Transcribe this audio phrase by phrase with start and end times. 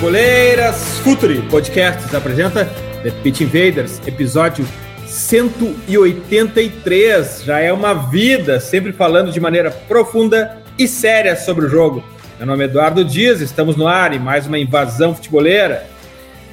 [0.00, 0.98] Futeboleiras!
[1.04, 2.64] Futuri Podcasts apresenta
[3.02, 4.66] The Pitch Invaders, episódio
[5.06, 7.42] 183.
[7.44, 12.02] Já é uma vida, sempre falando de maneira profunda e séria sobre o jogo.
[12.38, 15.86] Meu nome é Eduardo Dias, estamos no ar em mais uma invasão futeboleira.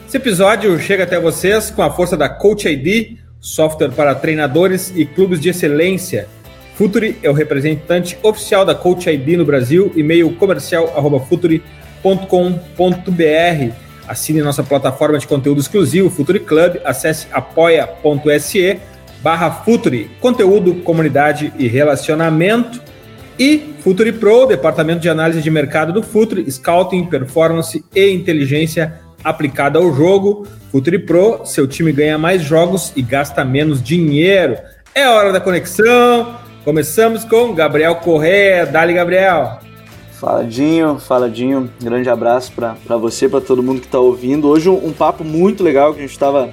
[0.06, 5.06] Esse episódio chega até vocês com a força da Coach ID, software para treinadores e
[5.06, 6.28] clubes de excelência.
[6.76, 11.22] Futuri é o representante oficial da Coach ID no Brasil, e-mail comercial arroba
[12.02, 13.74] futuri.com.br.
[14.08, 18.80] Assine nossa plataforma de conteúdo exclusivo, Futuri Club, acesse apoia.se
[19.22, 22.82] barra Futuri, conteúdo, comunidade e relacionamento.
[23.38, 29.78] E Futuri Pro, departamento de análise de mercado do Futuri, scouting, performance e inteligência aplicada
[29.78, 30.48] ao jogo.
[30.72, 34.58] Futuri Pro, seu time ganha mais jogos e gasta menos dinheiro.
[34.96, 36.36] É hora da conexão.
[36.64, 38.66] Começamos com Gabriel Correa.
[38.66, 39.67] Dali, Gabriel.
[40.20, 44.48] Faladinho, faladinho, grande abraço para você, para todo mundo que está ouvindo.
[44.48, 46.52] Hoje um, um, papo muito legal que a gente estava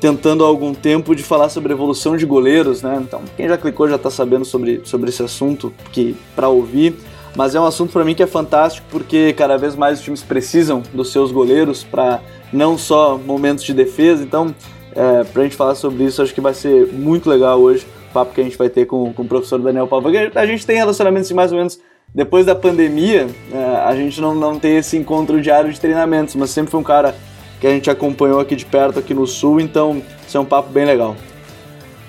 [0.00, 3.00] tentando há algum tempo de falar sobre evolução de goleiros, né?
[3.02, 6.94] Então, quem já clicou já está sabendo sobre, sobre esse assunto que para ouvir,
[7.34, 10.22] mas é um assunto para mim que é fantástico porque cada vez mais os times
[10.22, 12.20] precisam dos seus goleiros para
[12.52, 14.22] não só momentos de defesa.
[14.22, 14.54] Então,
[14.94, 18.34] é, para a gente falar sobre isso, acho que vai ser muito legal hoje papo
[18.34, 20.12] que a gente vai ter com, com o professor Daniel Pavão.
[20.34, 21.78] A gente tem relacionamentos de mais ou menos
[22.18, 26.50] depois da pandemia, é, a gente não, não tem esse encontro diário de treinamentos, mas
[26.50, 27.14] sempre foi um cara
[27.60, 30.68] que a gente acompanhou aqui de perto, aqui no Sul, então isso é um papo
[30.68, 31.16] bem legal.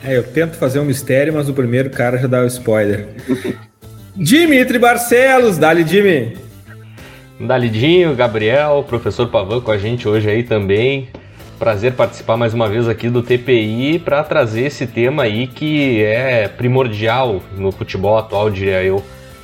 [0.04, 3.08] É, eu tento fazer um mistério, mas o primeiro cara já dá o spoiler.
[4.18, 6.36] Dimitri Barcelos, dali Jimmy.
[7.40, 11.08] Dalidinho, Gabriel, professor Pavan com a gente hoje aí também.
[11.60, 16.48] Prazer participar mais uma vez aqui do TPI para trazer esse tema aí que é
[16.48, 19.04] primordial no futebol atual, diria eu.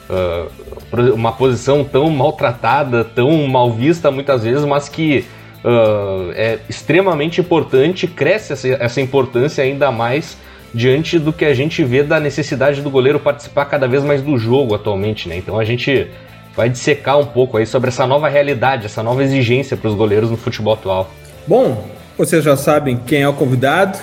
[0.09, 5.25] Uh, uma posição tão maltratada, tão mal vista muitas vezes, mas que
[5.63, 10.37] uh, é extremamente importante, cresce essa, essa importância ainda mais
[10.73, 14.37] diante do que a gente vê da necessidade do goleiro participar cada vez mais do
[14.37, 15.37] jogo atualmente, né?
[15.37, 16.07] Então a gente
[16.55, 20.29] vai dissecar um pouco aí sobre essa nova realidade, essa nova exigência para os goleiros
[20.29, 21.09] no futebol atual.
[21.47, 21.85] Bom,
[22.17, 23.97] vocês já sabem quem é o convidado,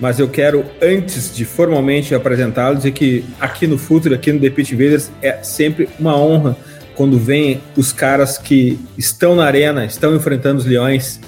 [0.00, 4.50] mas eu quero, antes de formalmente apresentá-lo, dizer que aqui no Futuro, aqui no The
[4.50, 6.56] Pit Invaders, é sempre uma honra
[6.94, 11.20] quando vêm os caras que estão na arena, estão enfrentando os leões,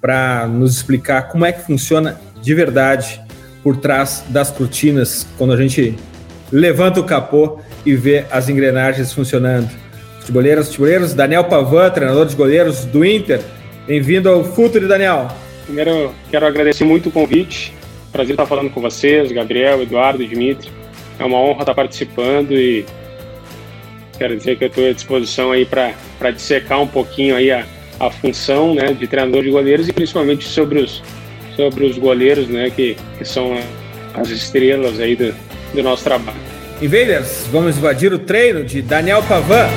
[0.00, 3.20] para nos explicar como é que funciona de verdade
[3.62, 5.96] por trás das cortinas, quando a gente
[6.52, 9.68] levanta o capô e vê as engrenagens funcionando.
[10.20, 13.40] Futeboleiras, futeboleiros, Daniel Pavan, treinador de goleiros do Inter.
[13.86, 15.28] Bem-vindo ao Futuro, Daniel.
[15.64, 17.75] Primeiro, quero agradecer muito o convite.
[18.16, 20.70] Prazer estar falando com vocês, Gabriel, Eduardo, Dimitri.
[21.18, 22.82] É uma honra estar participando e
[24.16, 27.66] quero dizer que eu estou à disposição aí para dissecar um pouquinho aí a,
[28.00, 31.02] a função né, de treinador de goleiros e principalmente sobre os,
[31.56, 33.54] sobre os goleiros né, que, que são
[34.14, 35.34] as estrelas aí do,
[35.74, 36.40] do nosso trabalho.
[36.80, 39.68] Invaders, vamos invadir o treino de Daniel Pavan.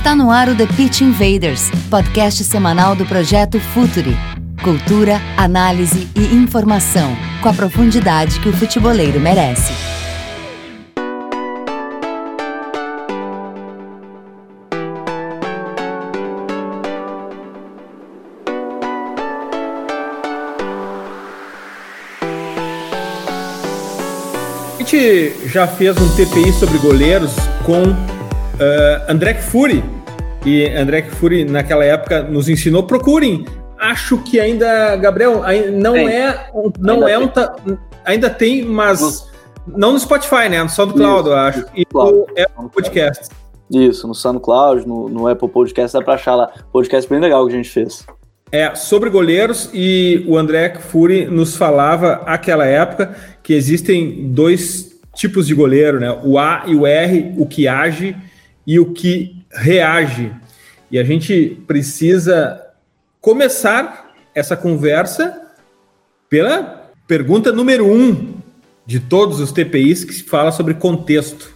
[0.00, 4.16] Está no ar o The Pitch Invaders, podcast semanal do projeto Futuri.
[4.64, 9.70] Cultura, análise e informação, com a profundidade que o futeboleiro merece.
[24.72, 27.34] A gente já fez um TPI sobre goleiros
[27.66, 28.09] com
[28.60, 29.82] uh, André Fury.
[30.44, 32.82] E André Fury, naquela época, nos ensinou.
[32.82, 33.44] Procurem.
[33.78, 35.42] Acho que ainda, Gabriel,
[35.72, 36.08] não tem.
[36.08, 36.50] é.
[36.78, 37.72] Não ainda é tem.
[37.72, 37.78] um.
[38.04, 39.28] Ainda tem, mas.
[39.66, 40.66] Não no Spotify, né?
[40.68, 41.64] Só do Cloud, eu acho.
[41.76, 43.28] E no Apple Podcast.
[43.70, 46.50] Isso, no SoundCloud, no, no Apple Podcast, dá pra achar lá.
[46.72, 48.04] Podcast bem legal que a gente fez.
[48.50, 53.14] É, sobre goleiros, e o André Fury nos falava aquela época
[53.44, 56.18] que existem dois tipos de goleiro, né?
[56.24, 58.16] O A e o R, o que age
[58.70, 60.30] e o que reage.
[60.92, 62.64] E a gente precisa
[63.20, 65.42] começar essa conversa
[66.28, 68.34] pela pergunta número um
[68.86, 71.52] de todos os TPIs que se fala sobre contexto.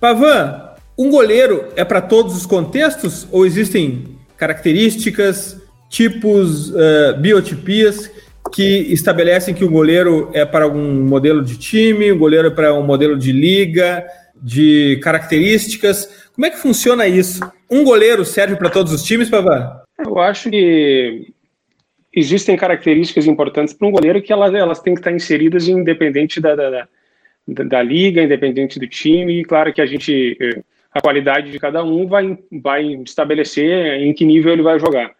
[0.00, 5.60] Pavan, um goleiro é para todos os contextos ou existem características,
[5.90, 8.10] tipos, uh, biotipias
[8.54, 12.72] que estabelecem que o goleiro é para algum modelo de time, o goleiro é para
[12.72, 14.06] um modelo de liga,
[14.42, 16.28] de características.
[16.34, 17.40] Como é que funciona isso?
[17.70, 19.80] Um goleiro serve para todos os times, Pavan?
[19.98, 21.32] Eu acho que
[22.12, 26.54] existem características importantes para um goleiro que elas, elas têm que estar inseridas independente da,
[26.54, 30.62] da, da, da liga, independente do time, e claro que a gente, eh,
[30.92, 35.12] a qualidade de cada um vai, vai estabelecer em que nível ele vai jogar,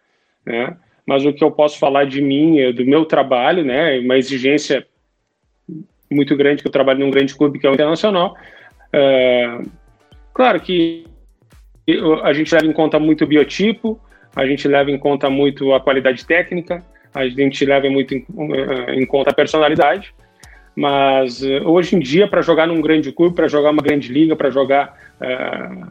[0.45, 0.75] né?
[1.05, 4.85] Mas o que eu posso falar de mim, do meu trabalho, né, uma exigência
[6.11, 8.35] muito grande, que eu trabalho num grande clube que é o Internacional,
[8.93, 9.59] é,
[10.33, 11.05] claro que
[12.23, 13.99] a gente leva em conta muito o biotipo,
[14.35, 18.95] a gente leva em conta muito a qualidade técnica, a gente leva muito em, eh,
[18.95, 20.13] em conta a personalidade,
[20.75, 24.35] mas eh, hoje em dia, para jogar num grande clube, para jogar uma grande liga,
[24.35, 25.87] para jogar uh,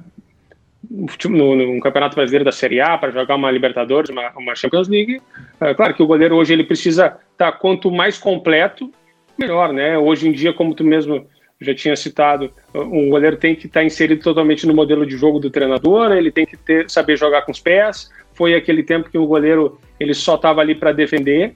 [1.28, 5.20] no, no, Campeonato Brasileiro da Série A, para jogar uma Libertadores, uma, uma Champions League,
[5.76, 8.92] claro que o goleiro hoje ele precisa estar tá, quanto mais completo,
[9.36, 9.98] melhor, né?
[9.98, 11.26] Hoje em dia, como tu mesmo
[11.60, 15.38] já tinha citado, um goleiro tem que estar tá inserido totalmente no modelo de jogo
[15.38, 19.16] do treinador, ele tem que ter, saber jogar com os pés, foi aquele tempo que
[19.16, 21.54] o goleiro ele só estava ali para defender.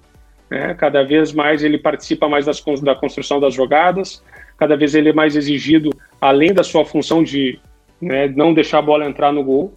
[0.49, 0.75] Né?
[0.75, 4.25] Cada vez mais ele participa mais das, da construção das jogadas.
[4.56, 7.61] Cada vez ele é mais exigido, além da sua função de
[8.00, 9.75] né, não deixar a bola entrar no gol.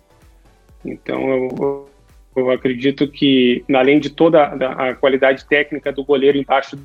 [0.85, 1.89] Então eu,
[2.37, 6.77] eu acredito que, além de toda a qualidade técnica do goleiro embaixo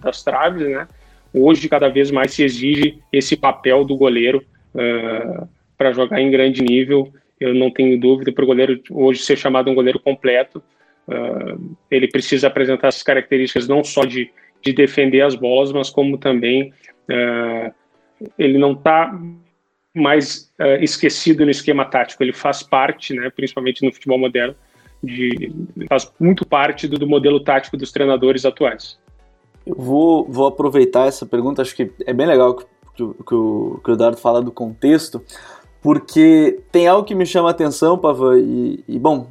[0.00, 0.86] das traves, né,
[1.34, 4.44] hoje cada vez mais se exige esse papel do goleiro
[4.74, 9.36] uh, para jogar em grande nível eu não tenho dúvida para o goleiro hoje ser
[9.36, 10.62] chamado um goleiro completo.
[11.06, 14.30] Uh, ele precisa apresentar essas características não só de,
[14.62, 16.72] de defender as bolas, mas como também
[17.10, 17.74] uh,
[18.38, 19.18] ele não está
[19.94, 22.22] mais esquecido no esquema tático.
[22.22, 24.56] Ele faz parte, né, principalmente no futebol moderno,
[25.02, 25.52] de,
[25.88, 28.98] faz muito parte do, do modelo tático dos treinadores atuais.
[29.66, 32.64] Eu vou, vou aproveitar essa pergunta, acho que é bem legal que,
[32.94, 35.22] que, que, o, que o Eduardo fala do contexto,
[35.84, 39.26] porque tem algo que me chama a atenção, Pavan, e, e, bom,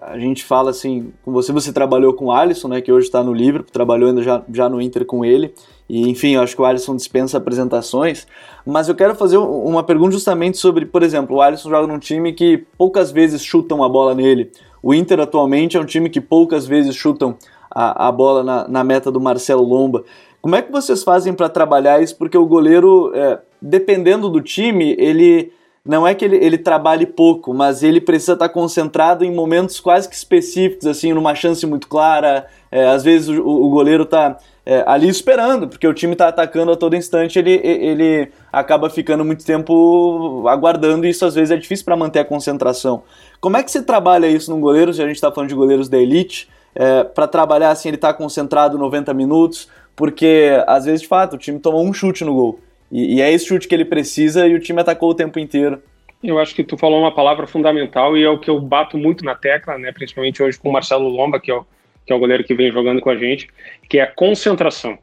[0.00, 3.24] a gente fala assim, com você, você trabalhou com o Alisson, né, que hoje está
[3.24, 5.52] no livro, trabalhou ainda já, já no Inter com ele,
[5.88, 8.26] e enfim, eu acho que o Alisson dispensa apresentações,
[8.64, 12.32] mas eu quero fazer uma pergunta justamente sobre, por exemplo, o Alisson joga num time
[12.32, 16.68] que poucas vezes chutam a bola nele, o Inter atualmente é um time que poucas
[16.68, 17.36] vezes chutam
[17.76, 20.02] a, a bola na, na meta do Marcelo Lomba,
[20.40, 22.16] como é que vocês fazem para trabalhar isso?
[22.16, 25.52] Porque o goleiro, é, dependendo do time, ele
[25.84, 30.08] não é que ele, ele trabalhe pouco, mas ele precisa estar concentrado em momentos quase
[30.08, 32.46] que específicos, assim, numa chance muito clara.
[32.70, 36.72] É, às vezes o, o goleiro está é, ali esperando, porque o time está atacando
[36.72, 41.56] a todo instante, ele, ele acaba ficando muito tempo aguardando e isso às vezes é
[41.56, 43.02] difícil para manter a concentração.
[43.40, 45.88] Como é que você trabalha isso num goleiro, se a gente está falando de goleiros
[45.88, 51.08] da elite, é, para trabalhar assim, ele está concentrado 90 minutos, porque às vezes, de
[51.08, 52.60] fato, o time toma um chute no gol.
[52.92, 55.82] E, e, é esse chute que ele precisa e o time atacou o tempo inteiro.
[56.22, 59.24] Eu acho que tu falou uma palavra fundamental e é o que eu bato muito
[59.24, 61.64] na tecla, né, principalmente hoje com o Marcelo Lomba, que é o,
[62.04, 63.48] que é o goleiro que vem jogando com a gente,
[63.88, 64.98] que é a concentração.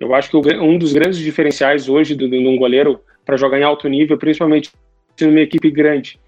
[0.00, 3.88] Eu acho que um dos grandes diferenciais hoje de, um goleiro para jogar em alto
[3.88, 4.72] nível, principalmente
[5.20, 6.18] numa equipe grande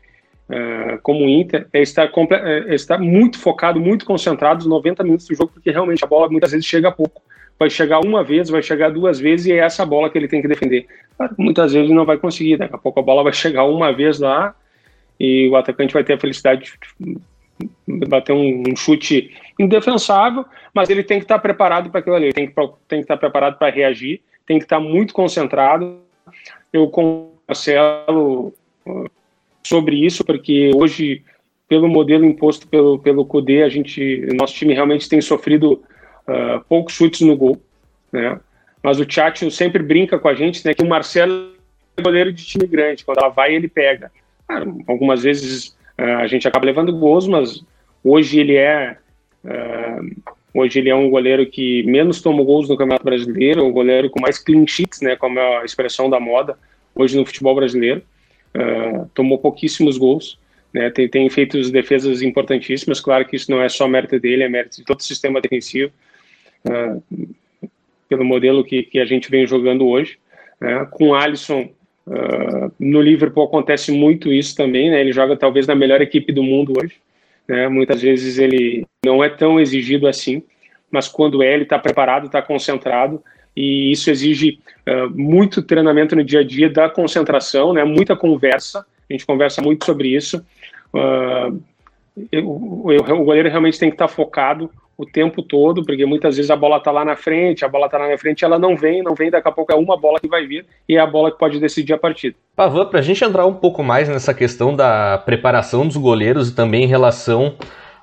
[0.50, 5.26] uh, como o Inter, é estar, é estar muito focado, muito concentrado nos 90 minutos
[5.26, 7.22] do jogo, porque realmente a bola muitas vezes chega pouco
[7.58, 10.42] vai chegar uma vez, vai chegar duas vezes e é essa bola que ele tem
[10.42, 10.86] que defender.
[11.38, 14.18] Muitas vezes ele não vai conseguir, daqui a pouco a bola vai chegar uma vez
[14.18, 14.54] lá
[15.18, 16.74] e o atacante vai ter a felicidade
[17.88, 22.32] de bater um, um chute indefensável, mas ele tem que estar preparado para aquilo ali,
[22.32, 22.54] tem que,
[22.86, 26.00] tem que estar preparado para reagir, tem que estar muito concentrado.
[26.70, 28.52] Eu com o Marcelo
[29.66, 31.23] sobre isso, porque hoje,
[31.68, 35.82] pelo modelo imposto pelo, pelo CUDE, a gente, nosso time realmente tem sofrido
[36.26, 37.61] uh, poucos chutes no gol,
[38.12, 38.40] né?
[38.82, 41.50] Mas o Tchatcho sempre brinca com a gente, né, que o Marcelo
[41.96, 44.12] é goleiro de time grande, quando ela vai ele pega.
[44.87, 47.64] Algumas vezes uh, a gente acaba levando gols, mas
[48.04, 48.96] hoje ele é
[49.44, 54.08] uh, hoje ele é um goleiro que menos toma gols no Campeonato Brasileiro, um goleiro
[54.08, 56.56] com mais clean sheets, né, como é a expressão da moda
[56.94, 58.02] hoje no futebol brasileiro.
[58.56, 60.38] Uh, tomou pouquíssimos gols,
[60.72, 63.00] né, tem, tem feito defesas importantíssimas.
[63.00, 65.92] Claro que isso não é só mérito dele, é mérito de todo o sistema defensivo
[66.64, 67.28] uh,
[68.08, 70.18] pelo modelo que, que a gente vem jogando hoje.
[70.60, 70.86] Né?
[70.90, 71.68] Com Alisson,
[72.06, 75.00] uh, no Liverpool acontece muito isso também, né?
[75.00, 76.96] ele joga talvez na melhor equipe do mundo hoje.
[77.46, 77.68] Né?
[77.68, 80.42] Muitas vezes ele não é tão exigido assim,
[80.90, 83.22] mas quando é, ele está preparado, está concentrado
[83.56, 87.82] e isso exige uh, muito treinamento no dia a dia da concentração, né?
[87.84, 88.84] Muita conversa.
[89.08, 90.44] A gente conversa muito sobre isso.
[90.92, 91.58] Uh,
[92.42, 96.56] o, o, goleiro realmente tem que estar focado o tempo todo, porque muitas vezes a
[96.56, 99.14] bola está lá na frente, a bola está lá na frente, ela não vem, não
[99.14, 101.38] vem, daqui a pouco é uma bola que vai vir e é a bola que
[101.38, 102.34] pode decidir a partida.
[102.54, 106.54] Pavan, para a gente entrar um pouco mais nessa questão da preparação dos goleiros e
[106.54, 107.56] também em relação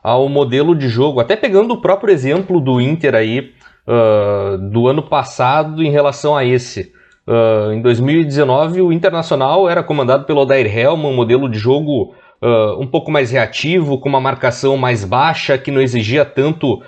[0.04, 3.54] ao modelo de jogo, até pegando o próprio exemplo do Inter aí,
[3.88, 6.92] uh, do ano passado em relação a esse.
[7.28, 12.80] Uh, em 2019, o Internacional era comandado pelo Odair Helman, um modelo de jogo uh,
[12.80, 16.82] um pouco mais reativo, com uma marcação mais baixa, que não exigia tanto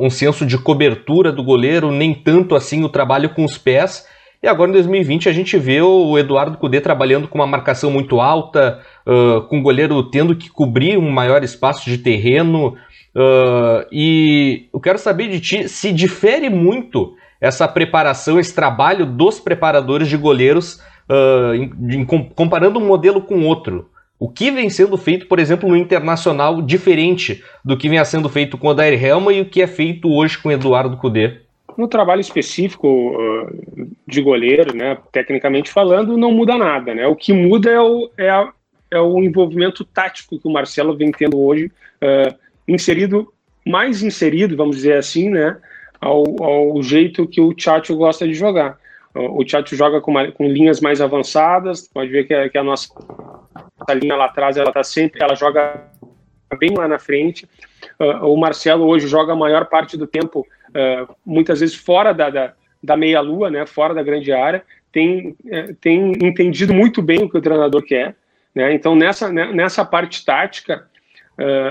[0.00, 4.06] um senso de cobertura do goleiro, nem tanto assim o trabalho com os pés.
[4.42, 8.22] E agora em 2020 a gente vê o Eduardo Cudê trabalhando com uma marcação muito
[8.22, 12.74] alta, uh, com o goleiro tendo que cobrir um maior espaço de terreno.
[13.14, 19.40] Uh, e eu quero saber de ti se difere muito essa preparação, esse trabalho dos
[19.40, 23.90] preparadores de goleiros, uh, em, em, comparando um modelo com outro.
[24.18, 28.58] O que vem sendo feito, por exemplo, no Internacional, diferente do que vem sendo feito
[28.58, 31.38] com o Dair Helma e o que é feito hoje com o Eduardo Cudê?
[31.78, 36.94] No trabalho específico uh, de goleiro, né, tecnicamente falando, não muda nada.
[36.94, 37.06] Né?
[37.06, 38.52] O que muda é o, é, a,
[38.90, 42.34] é o envolvimento tático que o Marcelo vem tendo hoje, uh,
[42.72, 43.32] inserido,
[43.66, 45.56] mais inserido, vamos dizer assim, né,
[46.00, 48.78] ao, ao jeito que o Tchatcho gosta de jogar.
[49.14, 52.62] O Tchatcho joga com, uma, com linhas mais avançadas, pode ver que, a, que a
[52.62, 52.88] nossa
[53.88, 55.88] a linha lá atrás, ela tá sempre, ela joga
[56.58, 57.48] bem lá na frente.
[57.98, 62.30] Uh, o Marcelo hoje joga a maior parte do tempo, uh, muitas vezes fora da,
[62.30, 64.62] da, da meia-lua, né, fora da grande área,
[64.92, 68.16] tem, uh, tem entendido muito bem o que o treinador quer.
[68.54, 68.72] Né?
[68.74, 70.88] Então, nessa, né, nessa parte tática,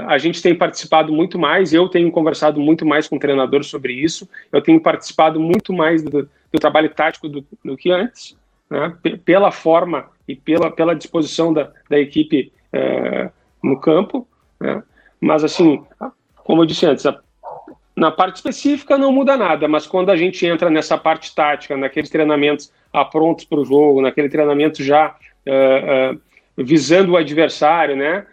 [0.08, 3.94] a gente tem participado muito mais, eu tenho conversado muito mais com o treinador sobre
[3.94, 8.36] isso, eu tenho participado muito mais do, do trabalho tático do, do que antes,
[8.70, 8.96] né?
[9.24, 13.30] pela forma e pela, pela disposição da, da equipe é,
[13.64, 14.28] no campo.
[14.60, 14.82] Né?
[15.22, 15.84] Mas, assim,
[16.38, 17.20] como eu disse antes, a,
[17.96, 22.10] na parte específica não muda nada, mas quando a gente entra nessa parte tática, naqueles
[22.10, 22.72] treinamentos
[23.12, 28.26] prontos para o jogo, naquele treinamento já uh, uh, visando o adversário, né?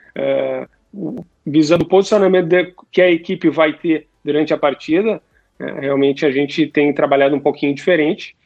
[1.44, 5.20] Visando o posicionamento de, que a equipe vai ter durante a partida,
[5.58, 8.36] realmente a gente tem trabalhado um pouquinho diferente,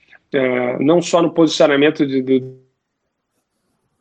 [0.78, 2.45] não só no posicionamento de, de,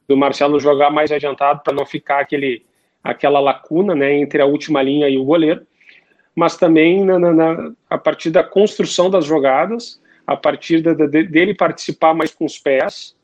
[0.07, 2.65] do Marcelo jogar mais adiantado para não ficar aquele,
[3.03, 5.65] aquela lacuna né, entre a última linha e o goleiro,
[6.35, 11.23] mas também na, na, na, a partir da construção das jogadas, a partir da, de,
[11.23, 13.15] dele participar mais com os pés,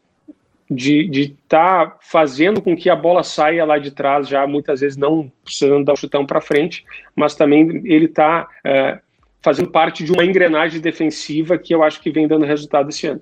[0.70, 4.98] de estar tá fazendo com que a bola saia lá de trás, já muitas vezes
[4.98, 6.84] não precisando dar o chutão para frente,
[7.16, 9.00] mas também ele está é,
[9.44, 13.22] fazendo parte de uma engrenagem defensiva que eu acho que vem dando resultado esse ano.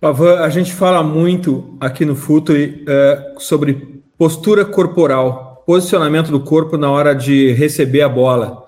[0.00, 6.76] Pavan, a gente fala muito aqui no Futuri uh, sobre postura corporal, posicionamento do corpo
[6.78, 8.66] na hora de receber a bola.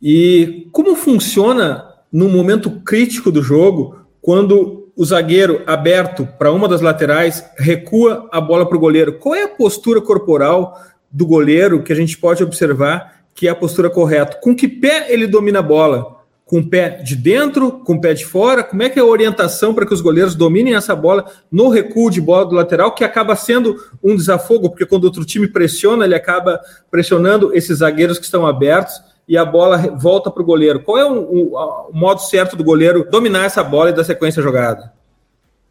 [0.00, 6.80] E como funciona no momento crítico do jogo, quando o zagueiro aberto para uma das
[6.80, 9.12] laterais recua a bola para o goleiro?
[9.12, 10.76] Qual é a postura corporal
[11.08, 14.40] do goleiro que a gente pode observar que é a postura correta?
[14.42, 16.18] Com que pé ele domina a bola?
[16.44, 18.64] com o pé de dentro, com o pé de fora?
[18.64, 22.10] Como é que é a orientação para que os goleiros dominem essa bola no recuo
[22.10, 26.14] de bola do lateral, que acaba sendo um desafogo, porque quando outro time pressiona, ele
[26.14, 26.58] acaba
[26.90, 30.80] pressionando esses zagueiros que estão abertos e a bola volta para o goleiro.
[30.80, 31.56] Qual é o, o,
[31.90, 34.92] o, modo certo do goleiro dominar essa bola e da sequência jogada?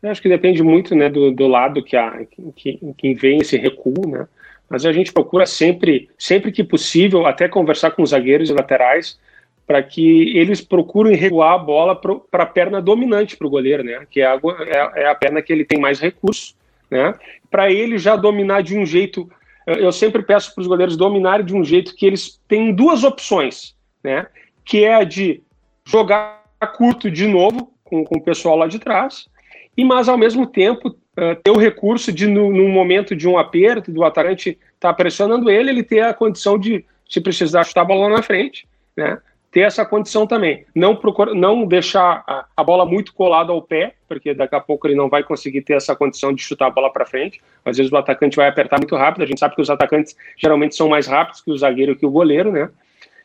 [0.02, 2.22] Eu acho que depende muito né, do, do lado que, a,
[2.56, 4.28] que, que vem esse recuo, né?
[4.70, 9.18] Mas a gente procura sempre, sempre que possível, até conversar com os zagueiros e laterais,
[9.66, 14.06] para que eles procurem recuar a bola para a perna dominante para o goleiro, né?
[14.10, 16.56] Que é a, é, é a, perna que ele tem mais recurso,
[16.92, 17.16] né?
[17.50, 19.30] Para ele já dominar de um jeito.
[19.68, 23.76] Eu sempre peço para os goleiros dominarem de um jeito que eles têm duas opções,
[24.02, 24.26] né?
[24.64, 25.42] Que é a de
[25.86, 26.42] jogar
[26.78, 29.28] curto de novo com, com o pessoal lá de trás,
[29.76, 33.38] e mas ao mesmo tempo uh, ter o recurso de, no, no, momento de um
[33.38, 37.82] aperto, do atacante estar tá pressionando ele, ele ter a condição de, se precisar, chutar
[37.82, 39.20] a bola na frente, né?
[39.58, 40.66] Ter essa condição também.
[40.76, 44.86] Não, procura, não deixar a, a, bola muito colada ao pé, porque daqui a pouco
[44.86, 47.42] ele não vai conseguir ter essa condição de chutar a bola para frente.
[47.66, 49.24] Às vezes o atacante vai apertar muito rápido.
[49.24, 52.12] A gente sabe que os atacantes geralmente são mais rápidos que o zagueiro que o
[52.12, 52.70] goleiro, né?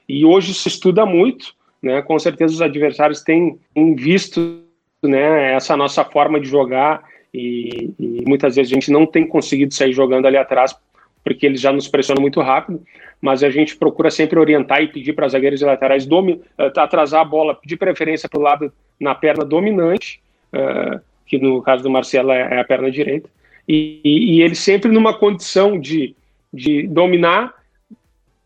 [0.08, 2.00] E hoje se estuda muito, né?
[2.00, 3.60] Com certeza os adversários têm,
[3.94, 4.62] visto
[5.02, 7.02] né, essa nossa forma de jogar
[7.34, 10.74] e, e muitas vezes a gente não tem conseguido sair jogando ali atrás
[11.24, 12.82] porque eles já nos pressionam muito rápido,
[13.20, 17.24] mas a gente procura sempre orientar e pedir para zagueiros e laterais uh, atrasar a
[17.24, 20.20] bola, pedir preferência para o lado na perna dominante,
[20.52, 23.28] uh, que no caso do Marcelo é, é a perna direita,
[23.68, 26.16] e, e, e ele sempre numa condição de,
[26.52, 27.54] de dominar,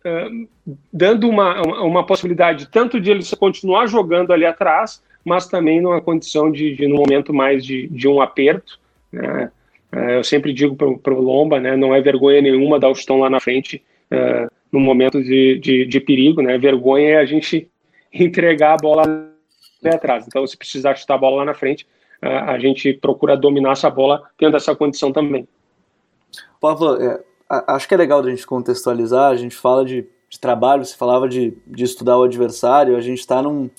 [0.05, 0.49] uh,
[0.93, 6.01] dando uma, uma, uma, possibilidade tanto de ele continuar jogando ali atrás, mas também numa
[6.01, 8.79] condição de, de num momento mais de, de um aperto,
[9.11, 9.51] né?
[9.97, 13.19] É, eu sempre digo para o Lomba, né, não é vergonha nenhuma dar o chutão
[13.19, 16.59] lá na frente uh, no momento de, de, de, perigo, né?
[16.59, 17.71] Vergonha é a gente
[18.13, 19.03] entregar a bola
[19.83, 20.27] atrás.
[20.27, 21.87] Então, se precisar chutar a bola lá na frente,
[22.23, 25.49] uh, a gente procura dominar essa bola tendo essa condição também.
[26.61, 29.31] Pablo, é, acho que é legal a gente contextualizar.
[29.31, 32.97] A gente fala de, de trabalho, você falava de, de estudar o adversário.
[32.97, 33.71] A gente está num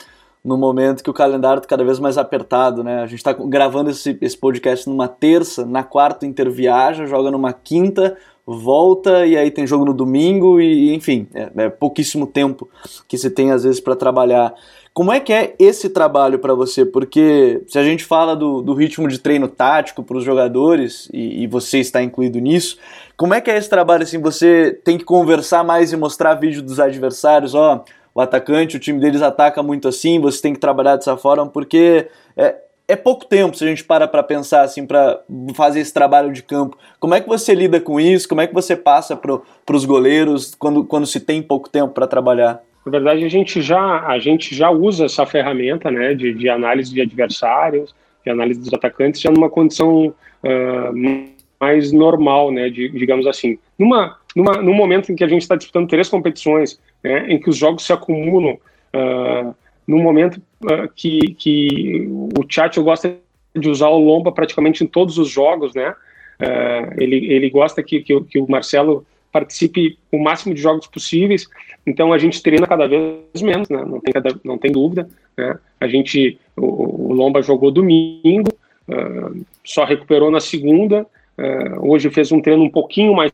[0.47, 3.01] no momento que o calendário está cada vez mais apertado, né?
[3.01, 8.15] A gente está gravando esse, esse podcast numa terça, na quarta interviaja, joga numa quinta,
[8.45, 12.69] volta e aí tem jogo no domingo e enfim, é, é pouquíssimo tempo
[13.09, 14.53] que se tem às vezes para trabalhar.
[14.93, 16.85] Como é que é esse trabalho para você?
[16.85, 21.43] Porque se a gente fala do, do ritmo de treino tático para os jogadores, e,
[21.43, 22.79] e, você está incluído nisso,
[23.17, 24.03] como é que é esse trabalho?
[24.03, 27.83] Assim, você tem que conversar mais e mostrar vídeo dos adversários, ó,
[28.17, 32.07] o atacante, o time deles ataca muito assim, você tem que trabalhar dessa forma, porque
[32.35, 32.55] é,
[32.87, 35.19] é pouco tempo se a gente para para pensar assim, para
[35.53, 36.75] fazer esse trabalho de campo.
[36.99, 38.27] Como é que você lida com isso?
[38.27, 39.39] Como é que você passa para
[39.71, 42.59] os goleiros quando, quando se tem pouco tempo para trabalhar?
[42.83, 46.91] Na verdade, a gente já, a gente já usa essa ferramenta né, de, de análise
[46.91, 47.93] de adversários,
[48.25, 51.27] de análise dos atacantes, já numa condição uh,
[51.61, 53.59] mais normal, né, de, digamos assim.
[53.77, 57.49] Numa, numa, num momento em que a gente está disputando três competições, né, em que
[57.49, 58.57] os jogos se acumulam,
[58.93, 59.55] uh,
[59.87, 63.17] num momento uh, que, que o chat gosta
[63.55, 68.01] de usar o Lomba praticamente em todos os jogos, né, uh, ele, ele gosta que,
[68.01, 71.47] que, que o Marcelo participe o máximo de jogos possíveis,
[71.85, 73.83] então a gente treina cada vez menos, né?
[73.85, 75.07] não, tem cada, não tem dúvida.
[75.37, 75.57] Né?
[75.79, 78.49] A gente, o, o Lomba jogou domingo,
[78.89, 81.03] uh, só recuperou na segunda,
[81.37, 83.31] uh, hoje fez um treino um pouquinho mais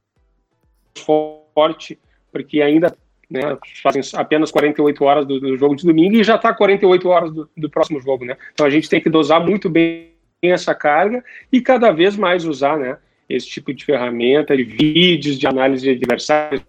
[0.95, 1.97] forte,
[2.31, 2.95] porque ainda
[3.29, 7.31] né, fazem apenas 48 horas do, do, jogo de domingo e já está 48 horas
[7.31, 8.37] do, do, próximo jogo, né?
[8.53, 12.77] Então a gente tem que dosar muito bem essa carga e cada vez mais usar,
[12.77, 12.97] né,
[13.29, 16.61] esse tipo de ferramenta, de vídeos de análise de adversários,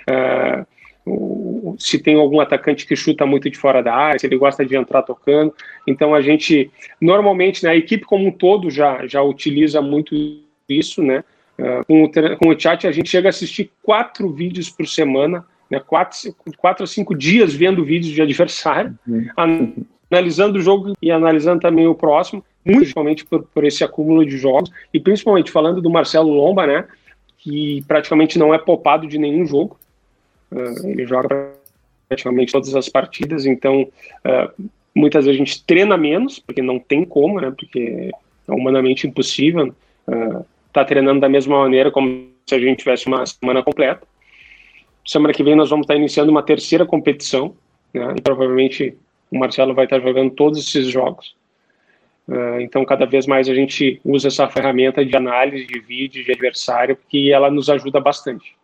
[1.07, 4.65] uh, se tem algum atacante que chuta muito de fora da área, se ele gosta
[4.65, 5.53] de entrar tocando.
[5.87, 10.15] Então a gente, normalmente, né, a equipe como um todo já, já utiliza muito
[10.69, 11.25] isso, né?
[11.59, 15.45] Uh, com, o, com o chat a gente chega a assistir quatro vídeos por semana
[15.71, 19.85] né, quatro, quatro a cinco dias vendo vídeos de adversário, uhum.
[20.11, 24.71] analisando o jogo e analisando também o próximo, principalmente por, por esse acúmulo de jogos,
[24.93, 26.85] e principalmente falando do Marcelo Lomba, né,
[27.39, 29.79] que praticamente não é poupado de nenhum jogo,
[30.51, 31.53] uh, ele joga
[32.09, 37.05] praticamente todas as partidas, então uh, muitas vezes a gente treina menos, porque não tem
[37.05, 38.11] como, né, porque
[38.49, 39.75] é humanamente impossível
[40.07, 44.07] estar uh, tá treinando da mesma maneira como se a gente tivesse uma semana completa,
[45.07, 47.55] Semana que vem nós vamos estar iniciando uma terceira competição,
[47.93, 48.15] né?
[48.17, 48.97] E provavelmente
[49.31, 51.35] o Marcelo vai estar jogando todos esses jogos.
[52.27, 56.33] Uh, então, cada vez mais a gente usa essa ferramenta de análise de vídeo, de
[56.33, 58.57] adversário, que ela nos ajuda bastante.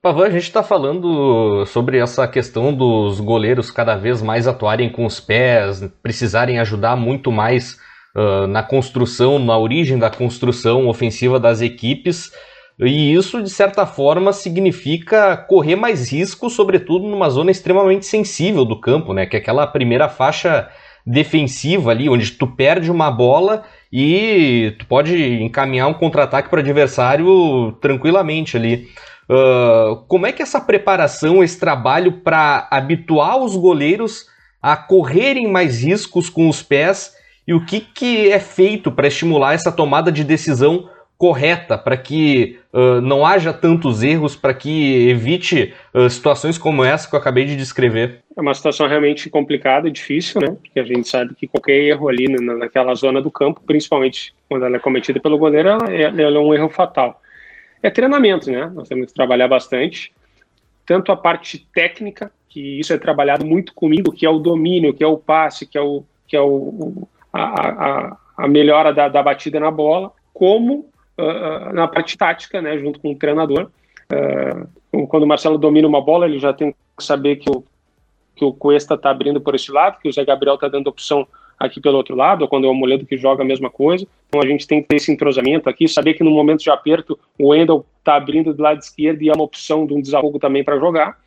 [0.00, 5.06] Pavan, a gente está falando sobre essa questão dos goleiros cada vez mais atuarem com
[5.06, 7.80] os pés, precisarem ajudar muito mais
[8.14, 12.30] uh, na construção, na origem da construção ofensiva das equipes.
[12.78, 18.80] E isso, de certa forma, significa correr mais risco, sobretudo numa zona extremamente sensível do
[18.80, 19.26] campo, né?
[19.26, 20.68] Que é aquela primeira faixa
[21.06, 26.60] defensiva ali, onde tu perde uma bola e tu pode encaminhar um contra-ataque para o
[26.60, 28.88] adversário tranquilamente ali.
[29.28, 34.26] Uh, como é que essa preparação, esse trabalho para habituar os goleiros
[34.60, 37.14] a correrem mais riscos com os pés
[37.46, 42.58] e o que, que é feito para estimular essa tomada de decisão correta para que
[42.72, 47.44] uh, não haja tantos erros, para que evite uh, situações como essa que eu acabei
[47.44, 48.20] de descrever?
[48.36, 50.56] É uma situação realmente complicada difícil, né?
[50.60, 54.64] Porque a gente sabe que qualquer erro ali na, naquela zona do campo, principalmente quando
[54.66, 57.20] ela é cometida pelo goleiro, ela, é, ela é um erro fatal.
[57.82, 58.70] É treinamento, né?
[58.74, 60.12] Nós temos que trabalhar bastante,
[60.84, 65.04] tanto a parte técnica, que isso é trabalhado muito comigo, que é o domínio, que
[65.04, 69.22] é o passe, que é o que é o, a, a, a melhora da, da
[69.22, 73.70] batida na bola, como uh, na parte tática, né, junto com o treinador.
[74.12, 77.64] Uh, quando o Marcelo domina uma bola, ele já tem que saber que o,
[78.36, 81.26] que o Cuesta está abrindo por esse lado, que o Zé Gabriel está dando opção
[81.58, 84.06] aqui pelo outro lado, ou quando é o Moledo que joga a mesma coisa.
[84.28, 87.18] Então a gente tem que ter esse entrosamento aqui, saber que no momento de aperto
[87.38, 90.64] o Wendel está abrindo do lado esquerdo e é uma opção de um desafogo também
[90.64, 91.18] para jogar.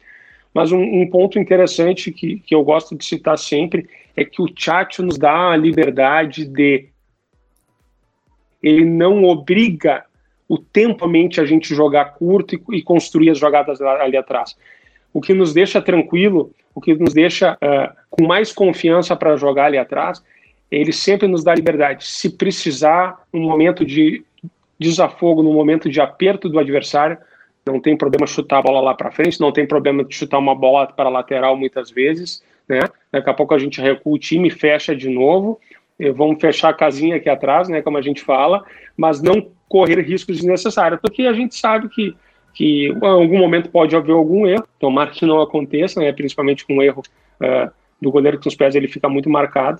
[0.54, 4.48] Mas um, um, ponto interessante que, que eu gosto de citar sempre é que o
[4.48, 6.90] Tchatcho nos dá a liberdade de.
[8.68, 10.04] Ele não obriga
[10.48, 14.56] o tempo a mente a gente jogar curto e, e construir as jogadas ali atrás.
[15.14, 19.66] O que nos deixa tranquilo, o que nos deixa uh, com mais confiança para jogar
[19.66, 20.24] ali atrás,
[20.70, 22.06] ele sempre nos dá liberdade.
[22.06, 24.24] Se precisar, um momento de
[24.80, 27.18] desafogo, no momento de aperto do adversário,
[27.66, 30.56] não tem problema chutar a bola lá para frente, não tem problema de chutar uma
[30.56, 32.82] bola para lateral muitas vezes, né?
[33.12, 35.60] Daqui a pouco a gente recua o time, fecha de novo,
[36.16, 38.64] vamos fechar a casinha aqui atrás, né, como a gente fala,
[38.96, 42.16] mas não correr riscos desnecessários, porque a gente sabe que
[42.58, 46.78] que em algum momento pode haver algum erro, tomara que não aconteça, né, principalmente com
[46.78, 47.04] um erro
[47.40, 49.80] uh, do goleiro com os pés, ele fica muito marcado,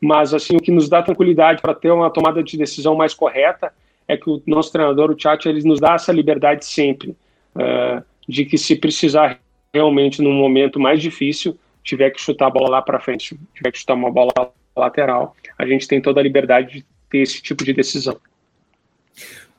[0.00, 3.72] mas assim, o que nos dá tranquilidade para ter uma tomada de decisão mais correta
[4.06, 7.16] é que o nosso treinador, o Tchatcha, ele nos dá essa liberdade sempre,
[7.56, 9.40] uh, de que se precisar
[9.72, 13.78] realmente num momento mais difícil, tiver que chutar a bola lá para frente, tiver que
[13.80, 14.32] chutar uma bola
[14.76, 18.16] lateral, a gente tem toda a liberdade de ter esse tipo de decisão.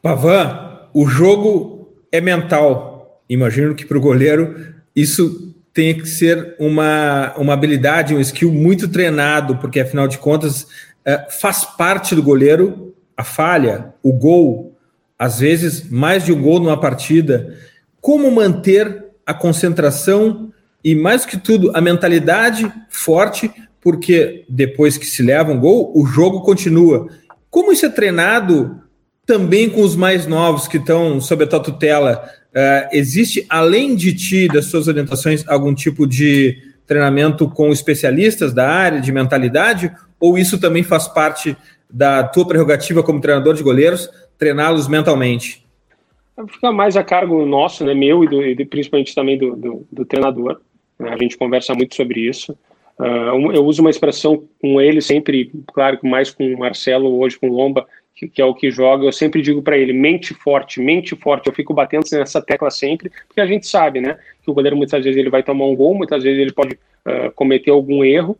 [0.02, 3.22] Pavan, o jogo é mental.
[3.30, 8.88] Imagino que para o goleiro isso tem que ser uma, uma habilidade, um skill muito
[8.88, 10.68] treinado, porque afinal de contas
[11.04, 14.78] é, faz parte do goleiro a falha, o gol,
[15.18, 17.58] às vezes mais de um gol numa partida.
[18.00, 20.52] Como manter a concentração
[20.84, 23.52] e, mais que tudo, a mentalidade forte,
[23.86, 27.08] porque depois que se leva um gol, o jogo continua.
[27.52, 28.82] Como isso é treinado
[29.28, 32.28] também com os mais novos que estão sob a tua tutela?
[32.50, 38.68] Uh, existe, além de ti, das suas orientações, algum tipo de treinamento com especialistas da
[38.68, 39.94] área de mentalidade?
[40.20, 41.56] Ou isso também faz parte
[41.88, 45.64] da tua prerrogativa como treinador de goleiros, treiná-los mentalmente?
[46.48, 50.06] Fica mais a cargo nosso, né, meu e, do, e principalmente também do, do, do
[50.06, 50.60] treinador.
[50.98, 52.58] Né, a gente conversa muito sobre isso.
[53.00, 57.38] Uh, eu uso uma expressão com ele sempre, claro que mais com o Marcelo, hoje
[57.38, 59.06] com o Lomba, que, que é o que joga.
[59.06, 61.48] Eu sempre digo para ele: mente forte, mente forte.
[61.48, 65.04] Eu fico batendo nessa tecla sempre, porque a gente sabe, né, que o goleiro muitas
[65.04, 68.38] vezes ele vai tomar um gol, muitas vezes ele pode uh, cometer algum erro,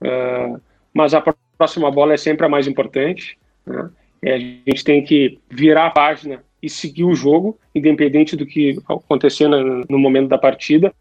[0.00, 0.60] uh,
[0.94, 1.22] mas a
[1.58, 3.38] próxima bola é sempre a mais importante.
[3.66, 3.90] Né?
[4.22, 9.48] a gente tem que virar a página e seguir o jogo, independente do que acontecer
[9.48, 10.92] no, no momento da partida.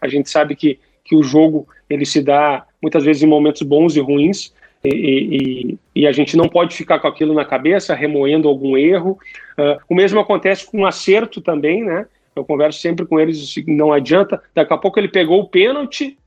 [0.00, 3.96] A gente sabe que, que o jogo ele se dá muitas vezes em momentos bons
[3.96, 4.52] e ruins,
[4.84, 9.16] e, e, e, a gente não pode ficar com aquilo na cabeça, remoendo algum erro.
[9.56, 12.06] Uh, o mesmo acontece com acerto também, né?
[12.34, 14.42] Eu converso sempre com eles, não adianta.
[14.52, 16.18] Daqui a pouco ele pegou o pênalti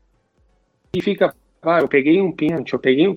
[0.95, 3.15] e fica, ah, eu peguei um pênalti, eu peguei um.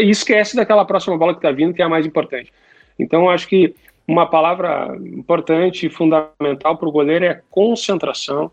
[0.00, 2.52] E esquece daquela próxima bola que está vindo, que é a mais importante.
[2.98, 3.74] Então, acho que
[4.08, 8.50] uma palavra importante e fundamental para o goleiro é concentração,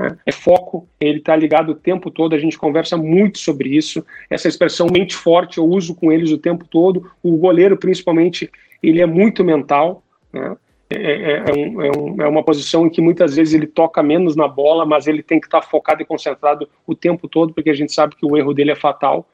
[0.00, 0.16] né?
[0.24, 4.04] é foco, ele está ligado o tempo todo, a gente conversa muito sobre isso.
[4.30, 7.10] Essa expressão mente forte eu uso com eles o tempo todo.
[7.22, 8.50] O goleiro, principalmente,
[8.82, 10.02] ele é muito mental.
[10.32, 10.56] Né?
[10.88, 14.02] É, é, é, um, é, um, é, uma posição em que muitas vezes ele toca
[14.02, 17.70] menos na bola, mas ele tem que estar focado e concentrado o tempo todo, porque
[17.70, 19.28] a gente sabe que o erro dele é fatal.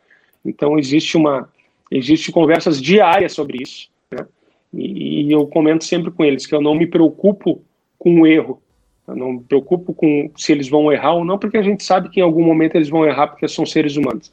[0.45, 1.49] Então existe uma
[1.91, 4.27] existe conversas diárias sobre isso, né?
[4.75, 7.63] e, e, eu comento sempre com eles que eu não me preocupo
[7.97, 8.61] com o erro,
[9.07, 12.09] eu não me preocupo com se eles vão errar ou não, porque a gente sabe
[12.09, 14.33] que em algum momento eles vão errar, porque são seres humanos.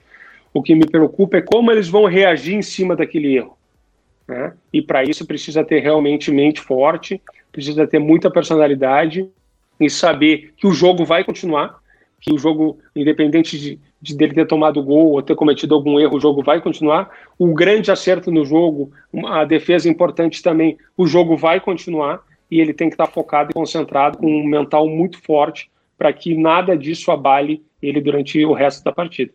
[0.53, 3.57] O que me preocupa é como eles vão reagir em cima daquele erro.
[4.27, 4.53] Né?
[4.71, 9.29] E para isso precisa ter realmente mente forte, precisa ter muita personalidade
[9.79, 11.79] e saber que o jogo vai continuar,
[12.19, 16.17] que o jogo, independente de, de dele ter tomado gol ou ter cometido algum erro,
[16.17, 17.09] o jogo vai continuar.
[17.37, 18.91] O grande acerto no jogo,
[19.27, 23.53] a defesa importante também, o jogo vai continuar e ele tem que estar focado e
[23.53, 28.83] concentrado com um mental muito forte para que nada disso abale ele durante o resto
[28.83, 29.31] da partida.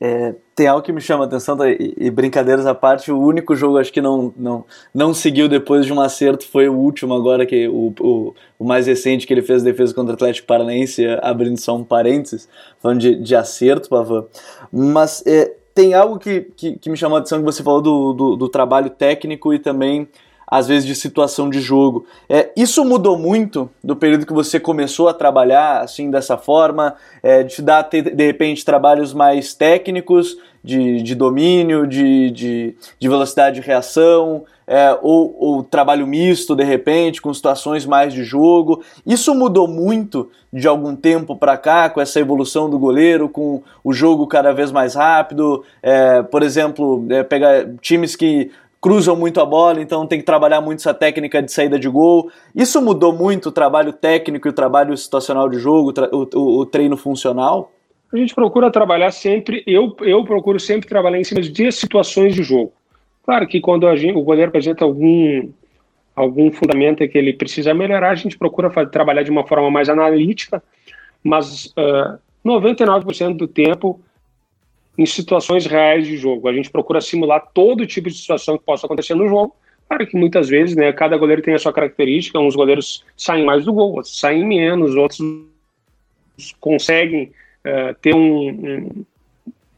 [0.00, 1.68] É, tem algo que me chama a atenção, tá?
[1.68, 5.84] e, e, brincadeiras à parte, o único jogo acho que não, não, não seguiu depois
[5.84, 9.42] de um acerto foi o último agora, que o, o, o mais recente que ele
[9.42, 12.48] fez defesa contra o Atlético Paranaense, abrindo só um parênteses,
[12.80, 14.24] falando de, de acerto, Pavan.
[14.72, 18.12] Mas é, tem algo que, que, que, me chamou a atenção que você falou do,
[18.12, 20.06] do, do trabalho técnico e também
[20.50, 22.06] às vezes de situação de jogo.
[22.28, 27.42] É, isso mudou muito do período que você começou a trabalhar assim dessa forma, é,
[27.42, 33.66] de dar de repente trabalhos mais técnicos, de, de domínio, de, de, de, velocidade de
[33.66, 38.82] reação, é, ou, ou trabalho misto de repente, com situações mais de jogo.
[39.06, 43.92] Isso mudou muito de algum tempo para cá, com essa evolução do goleiro, com o
[43.92, 45.64] jogo cada vez mais rápido.
[45.82, 48.50] É, por exemplo, é, pegar times que
[48.80, 52.30] cruzam muito a bola, então tem que trabalhar muito essa técnica de saída de gol.
[52.54, 56.66] Isso mudou muito o trabalho técnico e o trabalho situacional de jogo, o, o, o
[56.66, 57.72] treino funcional?
[58.12, 62.42] A gente procura trabalhar sempre, eu, eu procuro sempre trabalhar em cima de situações de
[62.42, 62.72] jogo.
[63.24, 65.50] Claro que quando gente, o goleiro apresenta algum,
[66.16, 69.90] algum fundamento que ele precisa melhorar, a gente procura fazer, trabalhar de uma forma mais
[69.90, 70.62] analítica,
[71.22, 74.00] mas uh, 99% do tempo
[74.98, 76.48] em situações reais de jogo.
[76.48, 79.54] A gente procura simular todo tipo de situação que possa acontecer no jogo.
[79.88, 83.64] Claro que muitas vezes, né, cada goleiro tem a sua característica, uns goleiros saem mais
[83.64, 85.20] do gol, outros saem menos, outros
[86.60, 87.30] conseguem
[87.64, 89.04] uh, ter um,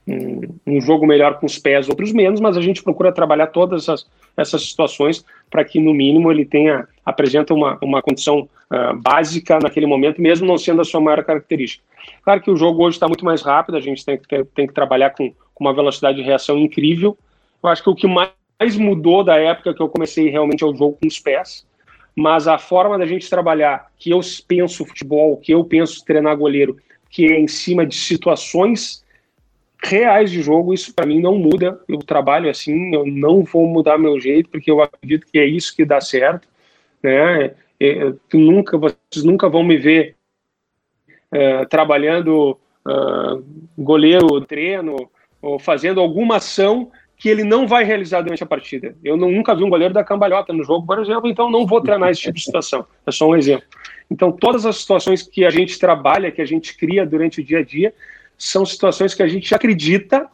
[0.08, 3.82] um, um, jogo melhor com os pés, outros menos, mas a gente procura trabalhar todas
[3.82, 4.06] essas,
[4.36, 9.86] essas situações para que, no mínimo, ele tenha, apresenta uma, uma condição uh, básica naquele
[9.86, 11.84] momento, mesmo não sendo a sua maior característica.
[12.30, 14.16] Claro que o jogo hoje está muito mais rápido, a gente tem
[14.54, 17.18] tem que trabalhar com, com uma velocidade de reação incrível.
[17.60, 20.72] Eu acho que o que mais mudou da época que eu comecei realmente é o
[20.72, 21.66] jogo com os pés,
[22.14, 26.76] mas a forma da gente trabalhar, que eu penso futebol, que eu penso treinar goleiro,
[27.10, 29.04] que é em cima de situações
[29.82, 31.80] reais de jogo, isso para mim não muda.
[31.88, 35.74] Eu trabalho assim, eu não vou mudar meu jeito, porque eu acredito que é isso
[35.74, 36.46] que dá certo.
[37.02, 37.56] Né?
[37.80, 40.14] É, tu nunca, vocês nunca vão me ver
[41.32, 43.44] é, trabalhando uh,
[43.78, 44.96] goleiro treino
[45.40, 48.96] ou fazendo alguma ação que ele não vai realizar durante a partida.
[49.04, 52.08] Eu nunca vi um goleiro da cambalhota no jogo, por exemplo, então não vou treinar
[52.08, 52.86] esse tipo de situação.
[53.06, 53.66] É só um exemplo.
[54.10, 57.58] Então, todas as situações que a gente trabalha, que a gente cria durante o dia
[57.58, 57.92] a dia,
[58.38, 60.26] são situações que a gente acredita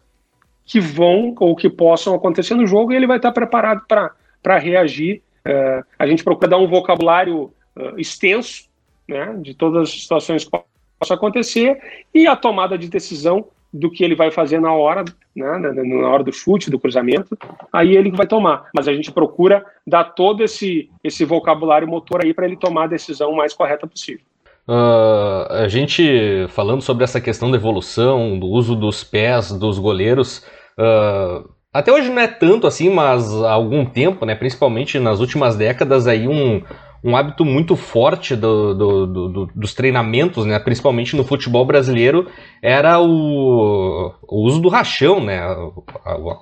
[0.65, 5.23] que vão ou que possam acontecer no jogo e ele vai estar preparado para reagir.
[5.45, 8.69] Uh, a gente procura dar um vocabulário uh, extenso
[9.09, 10.51] né, de todas as situações que
[10.99, 11.79] possa acontecer
[12.15, 15.05] e a tomada de decisão do que ele vai fazer na hora,
[15.35, 17.37] né, na hora do chute, do cruzamento,
[17.73, 18.69] aí ele vai tomar.
[18.75, 22.89] Mas a gente procura dar todo esse, esse vocabulário motor aí para ele tomar a
[22.89, 24.25] decisão mais correta possível.
[24.69, 30.39] Uh, a gente falando sobre essa questão da evolução, do uso dos pés dos goleiros,
[30.79, 35.55] uh, até hoje não é tanto assim, mas há algum tempo, né, principalmente nas últimas
[35.57, 36.63] décadas, aí um,
[37.03, 42.27] um hábito muito forte do, do, do, dos treinamentos, né, principalmente no futebol brasileiro,
[42.63, 45.85] era o, o uso do rachão, né, o,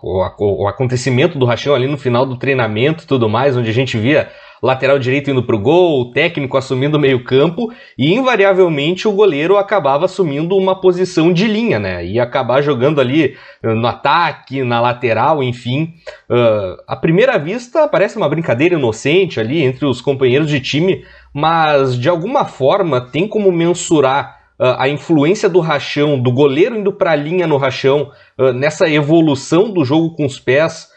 [0.02, 3.74] o, o, acontecimento do rachão ali no final do treinamento e tudo mais, onde a
[3.74, 4.30] gente via
[4.64, 9.58] lateral direito indo para o gol, o técnico assumindo o meio-campo e invariavelmente o goleiro
[9.58, 12.04] acabava assumindo uma posição de linha, né?
[12.04, 15.92] E acabar jogando ali uh, no ataque, na lateral, enfim.
[16.30, 21.98] Uh, à primeira vista parece uma brincadeira inocente ali entre os companheiros de time, mas
[21.98, 27.10] de alguma forma tem como mensurar uh, a influência do rachão, do goleiro indo para
[27.10, 28.10] a linha no rachão,
[28.54, 30.88] nessa evolução do jogo com os pés.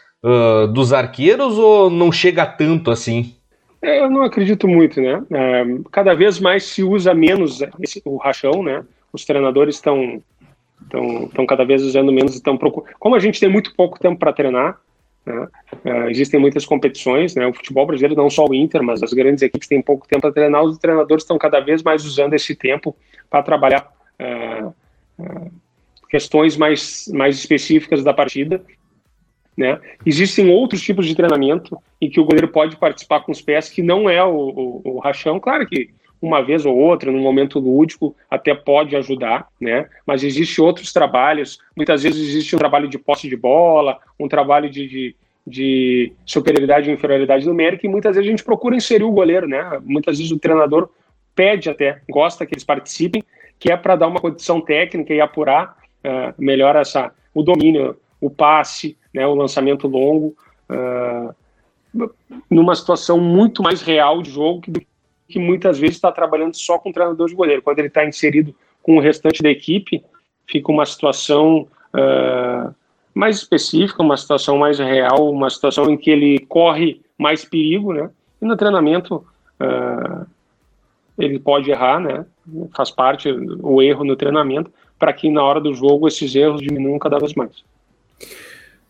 [0.74, 3.37] dos arqueiros ou não chega tanto assim?
[3.80, 5.22] É, eu não acredito muito, né?
[5.30, 8.84] É, cada vez mais se usa menos esse, o rachão, né?
[9.12, 10.22] Os treinadores estão
[10.82, 12.94] estão cada vez usando menos, estão procurando.
[12.98, 14.80] Como a gente tem muito pouco tempo para treinar,
[15.26, 15.48] né?
[15.84, 17.46] é, existem muitas competições, né?
[17.46, 20.32] O futebol brasileiro não só o Inter, mas as grandes equipes têm pouco tempo para
[20.32, 20.62] treinar.
[20.62, 22.96] Os treinadores estão cada vez mais usando esse tempo
[23.30, 23.92] para trabalhar
[26.08, 28.62] questões mais mais específicas da partida
[29.58, 29.80] né?
[30.06, 33.82] Existem outros tipos de treinamento em que o goleiro pode participar com os pés, que
[33.82, 35.40] não é o, o, o rachão.
[35.40, 35.90] Claro que
[36.22, 39.88] uma vez ou outra, num momento lúdico, até pode ajudar, né?
[40.06, 41.58] Mas existem outros trabalhos.
[41.76, 46.88] Muitas vezes existe um trabalho de posse de bola, um trabalho de, de, de superioridade
[46.88, 49.80] e inferioridade numérica, e muitas vezes a gente procura inserir o goleiro, né?
[49.84, 50.88] Muitas vezes o treinador
[51.34, 53.24] pede até, gosta que eles participem,
[53.58, 58.28] que é para dar uma condição técnica e apurar uh, melhor essa, o domínio o
[58.28, 60.36] passe, né, o lançamento longo,
[60.70, 61.34] uh,
[62.48, 64.86] numa situação muito mais real de jogo que,
[65.28, 67.60] que muitas vezes está trabalhando só com o treinador de goleiro.
[67.60, 70.04] Quando ele está inserido com o restante da equipe,
[70.46, 72.72] fica uma situação uh,
[73.12, 78.08] mais específica, uma situação mais real, uma situação em que ele corre mais perigo, né?
[78.40, 79.16] E no treinamento
[79.60, 80.26] uh,
[81.18, 82.24] ele pode errar, né?
[82.72, 83.28] Faz parte
[83.60, 87.34] o erro no treinamento, para que na hora do jogo esses erros diminuam cada vez
[87.34, 87.64] mais.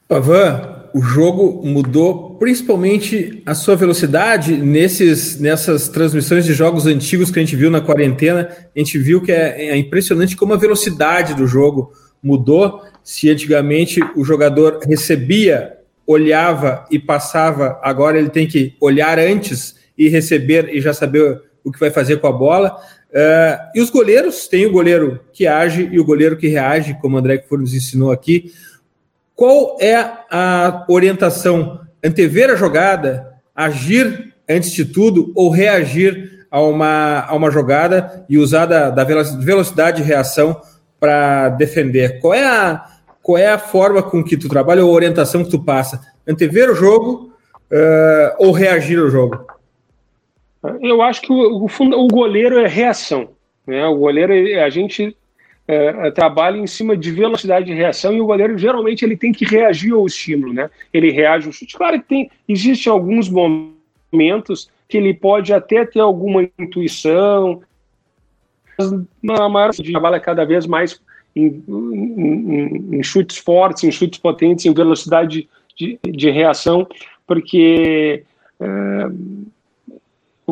[0.08, 7.38] Pavan, o jogo mudou principalmente a sua velocidade nesses, nessas transmissões de jogos antigos que
[7.38, 8.48] a gente viu na quarentena.
[8.74, 11.92] A gente viu que é, é impressionante como a velocidade do jogo
[12.22, 12.82] mudou.
[13.04, 20.08] se antigamente o jogador recebia, olhava e passava, agora ele tem que olhar antes e
[20.08, 22.76] receber e já saber o que vai fazer com a bola.
[23.10, 27.16] Uh, e os goleiros, tem o goleiro que age e o goleiro que reage, como
[27.16, 28.52] o André Kfour nos ensinou aqui.
[29.38, 31.79] Qual é a orientação?
[32.05, 38.37] Antever a jogada, agir antes de tudo ou reagir a uma, a uma jogada e
[38.37, 40.61] usar da, da velocidade de reação
[40.98, 42.18] para defender?
[42.18, 42.85] Qual é, a,
[43.22, 46.01] qual é a forma com que tu trabalha ou a orientação que tu passa?
[46.27, 47.33] Antever o jogo
[47.70, 49.46] uh, ou reagir ao jogo?
[50.83, 53.29] Eu acho que o, o, o goleiro é reação.
[53.64, 53.87] Né?
[53.87, 55.16] O goleiro, a gente
[55.68, 59.44] é, trabalha em cima de velocidade de reação e o goleiro geralmente ele tem que
[59.44, 60.70] reagir ao estímulo, né?
[60.92, 61.76] Ele reage ao chute.
[61.76, 67.61] Claro que tem, existem alguns momentos que ele pode até ter alguma intuição,
[68.78, 68.90] mas
[69.22, 70.98] na maior trabalha cada vez mais
[71.37, 76.88] em, em, em, chutes fortes, em chutes potentes, em velocidade de, de reação,
[77.26, 78.24] porque
[78.59, 78.66] é,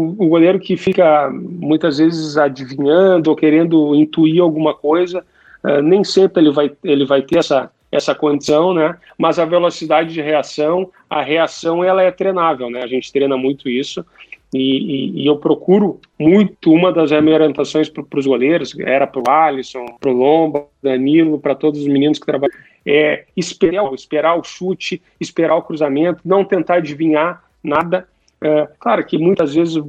[0.00, 5.24] o, goleiro que fica muitas vezes adivinhando ou querendo intuir alguma coisa,
[5.64, 8.96] uh, nem sempre ele vai, ele vai ter essa, essa condição, né?
[9.16, 12.82] Mas a velocidade de reação, a reação ela é treinável, né?
[12.82, 14.04] A gente treina muito isso
[14.52, 19.20] e, e, e eu procuro muito uma das minhas orientações para os goleiros, era para
[19.20, 22.54] o Alisson, para o Lomba, Danilo, para todos os meninos que trabalham,
[22.85, 28.06] é esperar, esperar o chute, esperar o cruzamento, não tentar adivinhar nada,
[28.40, 29.83] é, claro que muitas vezes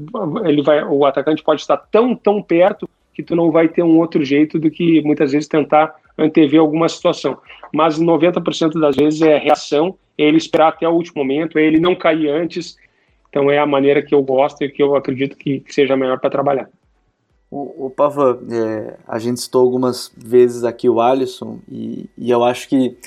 [0.45, 3.97] ele vai, o atacante pode estar tão, tão perto que tu não vai ter um
[3.97, 7.37] outro jeito do que muitas vezes tentar antever alguma situação.
[7.73, 11.79] Mas 90% das vezes é reação, é ele esperar até o último momento, é ele
[11.79, 12.77] não cair antes.
[13.29, 16.29] Então é a maneira que eu gosto e que eu acredito que, seja melhor para
[16.29, 16.69] trabalhar.
[17.49, 22.43] O, o Pavan, é, a gente citou algumas vezes aqui o Alisson e, e eu
[22.43, 22.97] acho que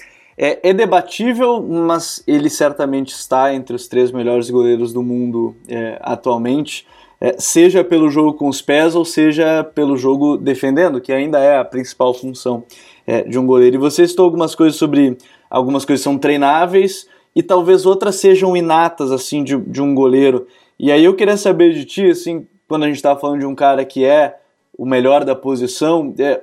[0.42, 5.98] é, é, debatível, mas ele certamente está entre os três melhores goleiros do mundo é,
[6.00, 6.86] atualmente,
[7.20, 11.58] é, seja pelo jogo com os pés ou seja pelo jogo defendendo, que ainda é
[11.58, 12.64] a principal função
[13.06, 13.76] é, de um goleiro.
[13.76, 15.18] E você citou algumas coisas sobre
[15.50, 20.46] algumas coisas são treináveis e talvez outras sejam inatas assim de, de um goleiro.
[20.78, 23.54] E aí eu queria saber de ti, assim, quando a gente está falando de um
[23.54, 24.38] cara que é
[24.78, 26.40] o melhor da posição, é,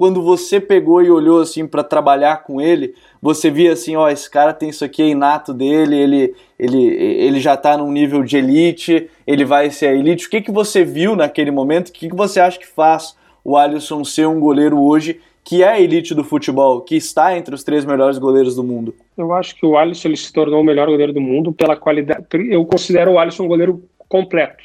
[0.00, 4.30] quando você pegou e olhou assim para trabalhar com ele, você via assim, ó, esse
[4.30, 8.38] cara tem isso aqui é inato dele, ele ele ele já está num nível de
[8.38, 10.26] elite, ele vai ser elite.
[10.26, 11.88] O que que você viu naquele momento?
[11.88, 15.82] O que que você acha que faz o Alisson ser um goleiro hoje que é
[15.82, 18.94] elite do futebol, que está entre os três melhores goleiros do mundo?
[19.18, 22.24] Eu acho que o Alisson ele se tornou o melhor goleiro do mundo pela qualidade.
[22.48, 24.64] Eu considero o Alisson um goleiro completo.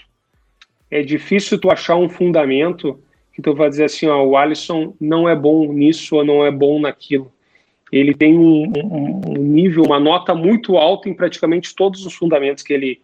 [0.90, 2.98] É difícil tu achar um fundamento
[3.36, 6.50] que tu vai dizer assim, ó, o Alisson não é bom nisso ou não é
[6.50, 7.32] bom naquilo.
[7.92, 12.64] Ele tem um, um, um nível, uma nota muito alta em praticamente todos os fundamentos
[12.64, 13.02] que ele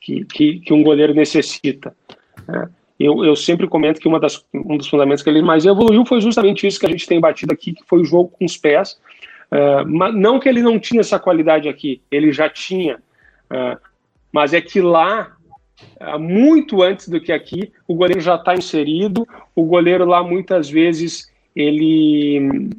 [0.00, 1.96] que, que, que um goleiro necessita.
[2.46, 2.68] Né?
[2.98, 6.66] Eu, eu sempre comento que das, um dos fundamentos que ele mais evoluiu foi justamente
[6.66, 8.98] isso que a gente tem batido aqui, que foi o jogo com os pés.
[9.50, 12.96] Uh, mas não que ele não tinha essa qualidade aqui, ele já tinha.
[13.50, 13.78] Uh,
[14.32, 15.35] mas é que lá
[16.18, 21.30] muito antes do que aqui, o goleiro já está inserido, o goleiro lá muitas vezes
[21.54, 22.70] ele,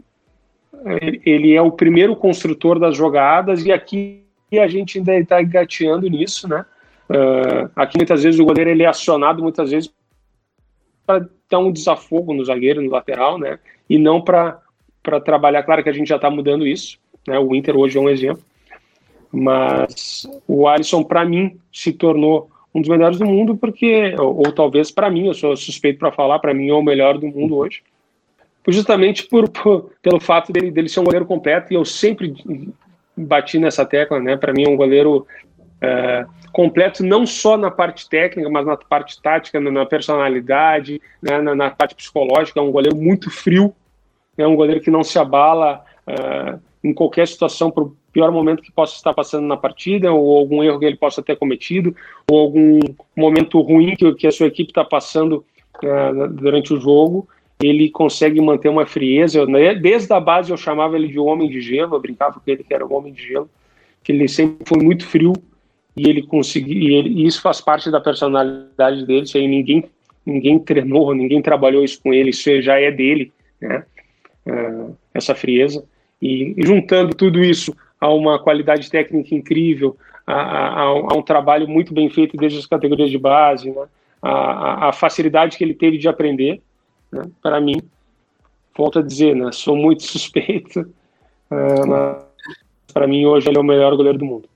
[1.26, 6.48] ele é o primeiro construtor das jogadas e aqui a gente ainda está engateando nisso,
[6.48, 6.66] né?
[7.10, 9.90] Uh, aqui muitas vezes o goleiro ele é acionado muitas vezes
[11.06, 13.60] para dar um desafogo no zagueiro, no lateral, né?
[13.90, 14.62] E não para
[15.24, 15.64] trabalhar.
[15.64, 17.40] Claro que a gente já está mudando isso, né?
[17.40, 18.44] O Inter hoje é um exemplo,
[19.32, 24.52] mas o Alisson para mim se tornou um dos melhores do mundo, porque, ou, ou
[24.52, 27.58] talvez para mim, eu sou suspeito para falar, para mim é o melhor do mundo
[27.58, 27.82] hoje,
[28.68, 32.36] justamente por, por, pelo fato dele, dele ser um goleiro completo, e eu sempre
[33.16, 34.38] bati nessa tecla, né?
[34.38, 35.26] Para mim é um goleiro
[35.82, 41.42] é, completo não só na parte técnica, mas na parte tática, na, personalidade, né?
[41.42, 42.60] na, na, parte psicológica.
[42.60, 43.74] É um goleiro muito frio,
[44.38, 48.72] é um goleiro que não se abala é, em qualquer situação por pior momento que
[48.72, 51.96] possa estar passando na partida, ou algum erro que ele possa ter cometido,
[52.30, 52.80] ou algum
[53.16, 55.46] momento ruim que, que a sua equipe está passando
[55.84, 57.28] uh, durante o jogo,
[57.62, 59.46] ele consegue manter uma frieza.
[59.46, 59.76] Né?
[59.76, 62.74] Desde a base eu chamava ele de homem de gelo, eu brincava com ele que
[62.74, 63.50] era o homem de gelo,
[64.04, 65.34] que ele sempre foi muito frio
[65.96, 69.84] e ele conseguiu, e, e isso faz parte da personalidade dele, isso aí ninguém,
[70.26, 73.84] ninguém treinou, ninguém trabalhou isso com ele, isso já é dele, né?
[74.46, 75.84] Uh, essa frieza.
[76.22, 81.94] E, juntando tudo isso a uma qualidade técnica incrível, a, a, a, um trabalho muito
[81.94, 83.86] bem feito desde as categorias de base, né?
[84.22, 86.62] a, a, facilidade que ele teve de aprender,
[87.12, 87.24] né?
[87.42, 87.82] para mim,
[88.76, 89.52] volto a dizer, né?
[89.52, 90.82] sou muito suspeito,
[91.52, 92.26] uh,
[92.94, 94.50] para mim hoje ele é o melhor goleiro do mundo.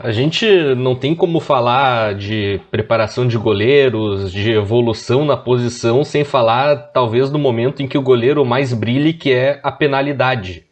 [0.00, 6.22] A gente não tem como falar de preparação de goleiros, de evolução na posição, sem
[6.22, 10.64] falar, talvez, do momento em que o goleiro mais brilhe, que é a penalidade.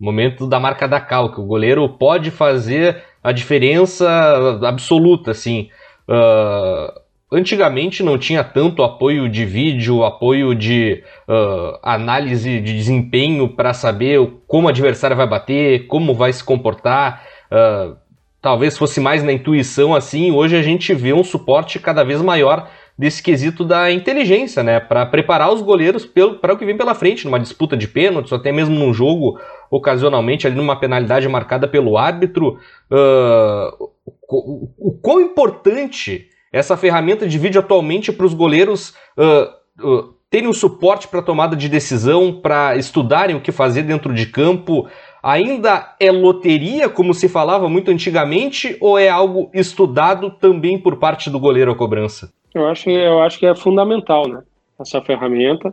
[0.00, 5.68] Momento da marca da cal, que o goleiro pode fazer a diferença absoluta, assim.
[6.08, 7.00] Uh,
[7.30, 14.18] antigamente não tinha tanto apoio de vídeo, apoio de uh, análise de desempenho para saber
[14.48, 17.22] como o adversário vai bater, como vai se comportar.
[17.52, 18.01] Uh,
[18.42, 20.32] talvez fosse mais na intuição assim.
[20.32, 22.68] Hoje a gente vê um suporte cada vez maior
[22.98, 24.78] desse quesito da inteligência, né?
[24.78, 28.52] Para preparar os goleiros para o que vem pela frente, numa disputa de pênaltis, até
[28.52, 29.40] mesmo num jogo,
[29.70, 32.58] ocasionalmente, ali numa penalidade marcada pelo árbitro.
[32.90, 33.88] Uh,
[34.28, 40.48] o, o quão importante essa ferramenta de vídeo atualmente para os goleiros uh, uh, terem
[40.48, 44.88] um suporte para tomada de decisão, para estudarem o que fazer dentro de campo,
[45.22, 51.30] ainda é loteria, como se falava muito antigamente, ou é algo estudado também por parte
[51.30, 52.32] do goleiro a cobrança?
[52.54, 54.42] Eu acho, eu acho que é fundamental, né?
[54.78, 55.72] Essa ferramenta.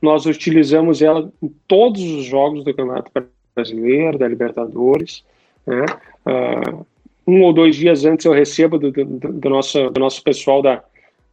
[0.00, 3.10] Nós utilizamos ela em todos os jogos do Campeonato
[3.54, 5.24] Brasileiro, da Libertadores.
[5.66, 5.84] Né?
[6.24, 6.86] Uh,
[7.26, 10.82] um ou dois dias antes eu recebo do, do, do nosso, do nosso pessoal da,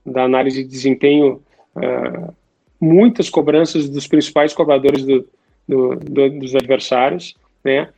[0.05, 1.41] da análise de desempenho
[1.75, 2.33] uh,
[2.79, 5.27] muitas cobranças dos principais cobradores do,
[5.67, 7.89] do, dos adversários, né?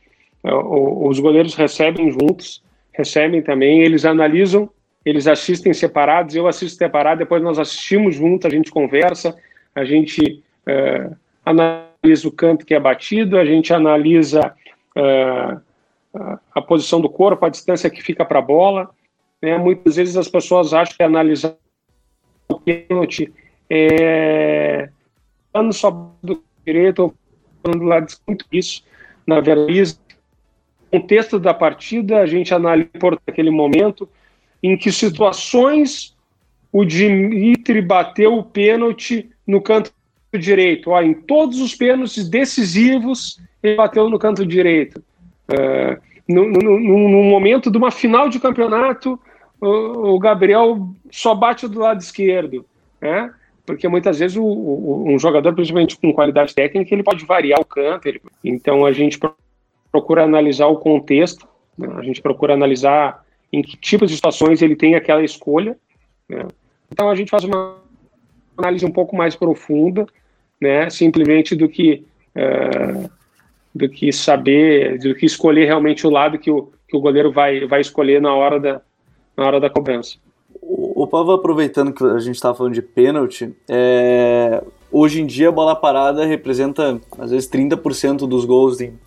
[0.42, 2.62] Os goleiros recebem juntos,
[2.92, 4.70] recebem também, eles analisam,
[5.04, 9.36] eles assistem separados, eu assisto separado, depois nós assistimos juntos, a gente conversa,
[9.74, 14.54] a gente uh, analisa o canto que é batido, a gente analisa
[14.96, 15.60] uh,
[16.54, 18.90] a, posição do corpo, a distância que fica para a bola.
[19.40, 19.56] Né?
[19.58, 21.54] Muitas vezes as pessoas acham que analisar
[22.48, 23.32] o pênalti
[23.68, 24.88] é
[25.72, 27.14] só do direito
[27.64, 28.84] ou do lado muito isso.
[29.26, 34.08] Na o contexto da partida, a gente analisa por aquele momento
[34.62, 36.16] em que situações
[36.72, 39.92] o Dimitri bateu o pênalti no canto
[40.38, 40.90] direito.
[40.90, 45.02] Ó, em todos os pênaltis decisivos, ele bateu no canto direito.
[45.48, 49.18] Uh, no, no, no, momento de uma final de campeonato,
[49.60, 52.66] o, o, Gabriel só bate do lado esquerdo,
[53.00, 53.32] né?
[53.66, 57.64] Porque muitas vezes o, o, um jogador, principalmente com qualidade técnica, ele pode variar o
[57.64, 58.06] canto.
[58.06, 58.22] Ele...
[58.44, 59.18] Então a gente
[59.90, 61.46] procura analisar o contexto,
[61.76, 61.88] né?
[61.96, 65.76] a gente procura analisar em que tipos de situações ele tem aquela escolha.
[66.28, 66.46] Né?
[66.90, 67.76] Então a gente faz uma
[68.56, 70.06] análise um pouco mais profunda,
[70.60, 70.88] né?
[70.88, 72.04] Simplesmente do que
[72.34, 73.10] uh,
[73.74, 77.66] do que saber, do que escolher realmente o lado que o, que o goleiro vai,
[77.66, 78.80] vai escolher na hora da,
[79.36, 80.16] na hora da cobrança.
[80.68, 85.52] O, Pavo, aproveitando que a gente estava falando de pênalti, é, hoje em dia a
[85.52, 88.98] bola parada representa às vezes 30% dos gols em,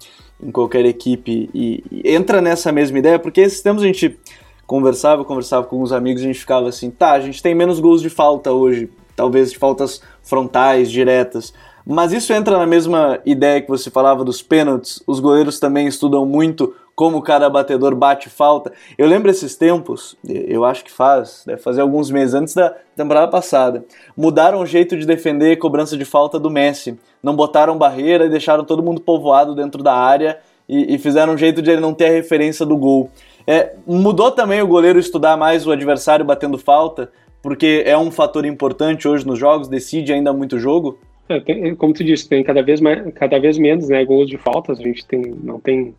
[0.42, 1.50] em qualquer equipe.
[1.54, 4.18] E, e, entra nessa mesma ideia, porque esses tempos a gente
[4.66, 8.02] conversava, conversava com uns amigos, a gente ficava assim, tá, a gente tem menos gols
[8.02, 11.54] de falta hoje, talvez de faltas frontais, diretas,
[11.92, 15.02] mas isso entra na mesma ideia que você falava dos pênaltis.
[15.08, 18.72] Os goleiros também estudam muito como cada batedor bate falta.
[18.96, 23.28] Eu lembro esses tempos, eu acho que faz, deve fazer alguns meses antes da temporada
[23.28, 23.84] passada.
[24.16, 26.96] Mudaram o jeito de defender cobrança de falta do Messi.
[27.24, 30.38] Não botaram barreira e deixaram todo mundo povoado dentro da área
[30.68, 33.10] e, e fizeram um jeito de ele não ter a referência do gol.
[33.48, 37.12] É, mudou também o goleiro estudar mais o adversário batendo falta,
[37.42, 41.00] porque é um fator importante hoje nos jogos, decide ainda muito jogo?
[41.30, 44.38] É, tem, como tu disse, tem cada vez, mais, cada vez menos né, gols de
[44.38, 44.80] faltas.
[44.80, 45.94] A gente tem, não tem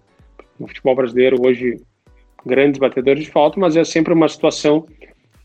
[0.58, 1.80] no futebol brasileiro hoje
[2.44, 4.86] grandes batedores de falta, mas é sempre uma situação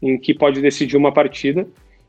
[0.02, 1.68] em que pode decidir uma partida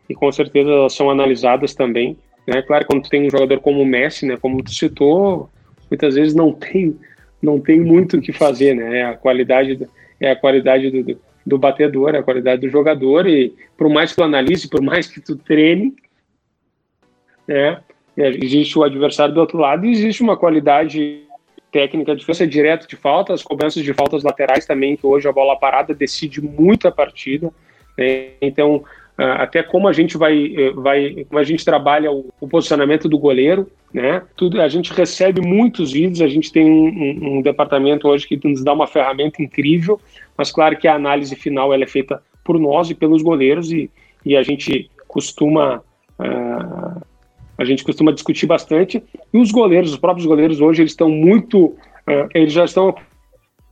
[0.09, 2.17] e com certeza elas são analisadas também.
[2.47, 2.63] Né?
[2.63, 5.51] Claro, quando tem um jogador como o Messi, né, como tu citou,
[5.91, 6.97] muitas vezes não tem,
[7.43, 9.01] não tem muito o que fazer, né?
[9.01, 9.87] É a qualidade,
[10.21, 14.11] é a qualidade do, do, do batedor, é a qualidade do jogador e por mais
[14.11, 15.95] que tu analise, por mais que tu treine,
[17.47, 17.81] né?
[18.17, 21.23] Existe o adversário do outro lado e existe uma qualidade
[21.71, 25.33] técnica de defesa direto de falta, as cobranças de faltas laterais também, que hoje a
[25.33, 27.53] bola parada decide muito a partida.
[27.99, 28.31] Né?
[28.41, 28.83] Então,
[29.19, 33.19] até como a gente vai, eh, vai como a gente trabalha o, o, posicionamento do
[33.19, 34.23] goleiro, né?
[34.37, 38.63] Tudo, a gente recebe muitos vídeos, a gente tem um, um, departamento hoje que nos
[38.63, 39.99] dá uma ferramenta incrível,
[40.37, 43.91] mas claro que a análise final ela é feita por nós e pelos goleiros e,
[44.23, 45.83] e a gente costuma
[46.19, 47.03] uh,
[47.59, 49.03] a gente costuma discutir bastante.
[49.33, 52.95] E os goleiros, os próprios goleiros hoje, eles estão muito, uh, eles já estão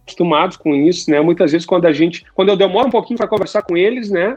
[0.03, 1.21] acostumados com isso, né?
[1.21, 4.37] Muitas vezes quando a gente, quando eu demoro um pouquinho para conversar com eles, né?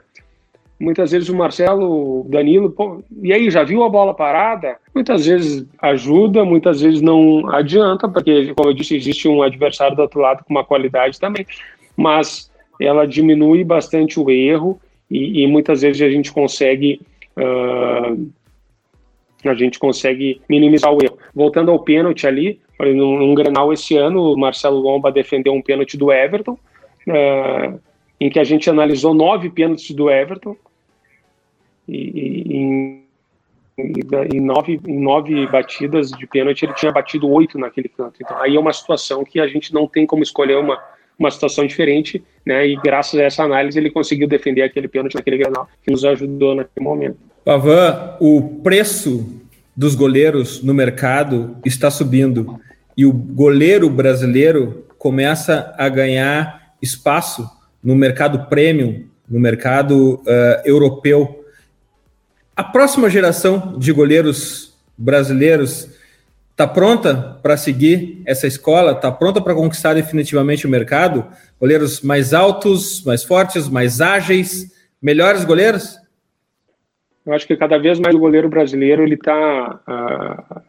[0.79, 4.77] Muitas vezes o Marcelo, o Danilo, pô, e aí, já viu a bola parada?
[4.93, 10.03] Muitas vezes ajuda, muitas vezes não adianta, porque, como eu disse, existe um adversário do
[10.03, 11.47] outro lado com uma qualidade também,
[11.95, 14.79] mas ela diminui bastante o erro
[15.09, 17.01] e, e muitas vezes a gente consegue.
[17.35, 18.29] Uh,
[19.51, 21.17] a gente consegue minimizar o erro.
[21.33, 25.97] Voltando ao pênalti ali, num, num Grenal esse ano, o Marcelo Lomba defendeu um pênalti
[25.97, 26.57] do Everton,
[27.07, 27.79] uh,
[28.19, 30.55] em que a gente analisou nove pênaltis do Everton,
[31.87, 33.03] e, e em,
[34.33, 38.15] em, nove, em nove batidas de pênalti ele tinha batido oito naquele canto.
[38.21, 40.81] Então aí é uma situação que a gente não tem como escolher uma,
[41.17, 42.67] uma situação diferente, né?
[42.67, 46.55] E graças a essa análise ele conseguiu defender aquele pênalti naquele granal que nos ajudou
[46.55, 47.17] naquele momento.
[47.47, 49.25] Pavan, o preço
[49.73, 52.59] dos goleiros no mercado está subindo
[52.97, 57.49] e o goleiro brasileiro começa a ganhar espaço
[57.81, 60.25] no mercado premium, no mercado uh,
[60.65, 61.45] europeu.
[62.53, 65.87] A próxima geração de goleiros brasileiros
[66.51, 68.91] está pronta para seguir essa escola?
[68.91, 71.25] Está pronta para conquistar definitivamente o mercado?
[71.57, 74.69] Goleiros mais altos, mais fortes, mais ágeis,
[75.01, 75.97] melhores goleiros?
[77.28, 80.61] Eu acho que cada vez mais o goleiro brasileiro ele está ah,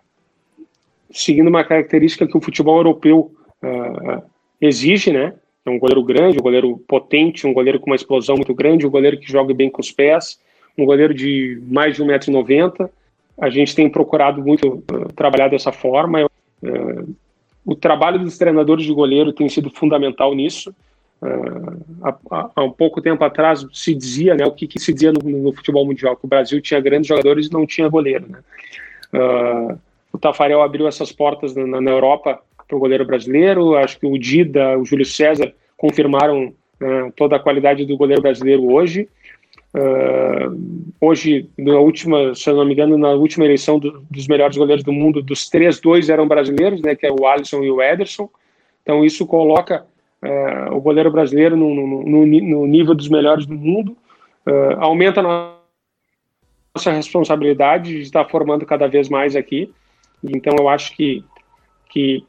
[1.09, 3.33] seguindo uma característica que o futebol europeu
[3.63, 4.23] uh,
[4.61, 5.35] exige, né?
[5.65, 8.91] É um goleiro grande, um goleiro potente, um goleiro com uma explosão muito grande, um
[8.91, 10.41] goleiro que joga bem com os pés,
[10.77, 12.91] um goleiro de mais de 1,90m.
[13.41, 16.25] A gente tem procurado muito uh, trabalhar dessa forma.
[16.61, 17.15] Uh,
[17.65, 20.75] o trabalho dos treinadores de goleiro tem sido fundamental nisso.
[22.03, 25.21] Há, há, um pouco tempo atrás se dizia, né, o que, que se dizia no,
[25.21, 28.27] no, futebol mundial, que o Brasil tinha grandes jogadores e não tinha goleiro.
[28.29, 28.39] Né?
[29.13, 29.79] Uh,
[30.13, 34.17] o Tafarel abriu essas portas na, na Europa para o goleiro brasileiro, acho que o
[34.17, 39.09] Dida, o Júlio César confirmaram uh, toda a qualidade do goleiro brasileiro hoje.
[39.75, 44.57] Uh, hoje, na última, se eu não me engano, na última eleição do, dos melhores
[44.57, 47.83] goleiros do mundo, dos três, dois eram brasileiros, né, que é o Alisson e o
[47.83, 48.31] Ederson.
[48.83, 49.85] Então isso coloca
[50.23, 53.97] uh, o goleiro brasileiro no, no, no, no, nível dos melhores do mundo,
[54.47, 55.55] uh, aumenta a
[56.75, 59.73] nossa responsabilidade de estar formando cada vez mais aqui.
[60.23, 61.25] Então eu acho que,
[61.91, 62.25] que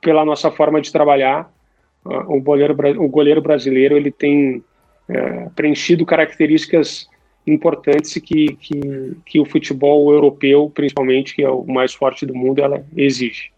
[0.00, 1.52] pela nossa forma de trabalhar,
[2.04, 4.62] o goleiro, o goleiro brasileiro ele tem
[5.08, 7.08] é, preenchido características
[7.46, 12.62] importantes que, que, que o futebol europeu, principalmente, que é o mais forte do mundo,
[12.62, 13.53] ela exige.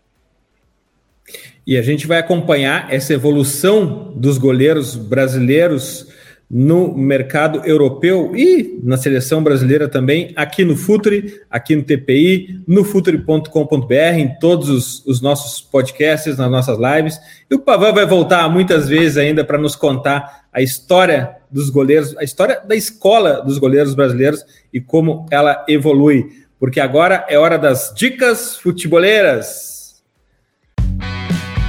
[1.66, 6.06] E a gente vai acompanhar essa evolução dos goleiros brasileiros
[6.48, 12.84] no mercado europeu e na seleção brasileira também, aqui no Futuri, aqui no TPI, no
[12.84, 17.18] futuri.com.br, em todos os, os, nossos podcasts, nas nossas lives.
[17.50, 22.16] E o Pavan vai voltar muitas vezes ainda para nos contar a história dos goleiros,
[22.16, 26.28] a história da escola dos goleiros brasileiros e como ela evolui.
[26.60, 29.75] Porque agora é hora das dicas futeboleiras.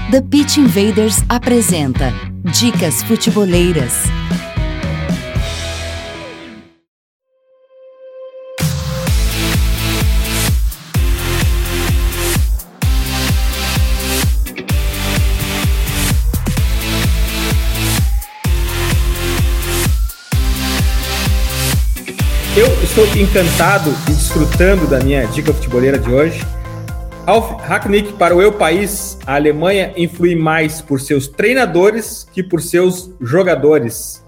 [0.10, 2.14] The Pitch Invaders apresenta
[2.45, 4.03] Dicas Futeboleiras.
[22.97, 26.41] estou encantado e desfrutando da minha dica futeboleira de hoje.
[27.28, 32.62] Alf Hacknick para o Eu País, a Alemanha influi mais por seus treinadores que por
[32.62, 34.24] seus jogadores.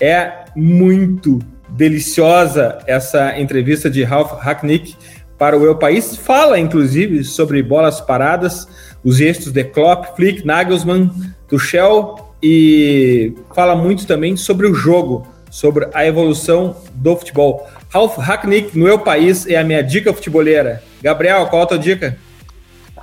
[0.00, 1.38] É muito
[1.68, 4.96] deliciosa essa entrevista de Ralf Hacknick
[5.38, 6.16] para o Eu País.
[6.16, 8.66] Fala, inclusive, sobre bolas paradas,
[9.04, 11.12] os gestos de Klopp, Flick, Nagelsmann,
[11.46, 17.68] Tuchel e fala muito também sobre o jogo, sobre a evolução do futebol.
[17.88, 20.82] Ralf Hacknick, no meu país, é a minha dica futeboleira.
[21.00, 22.18] Gabriel, qual a tua dica?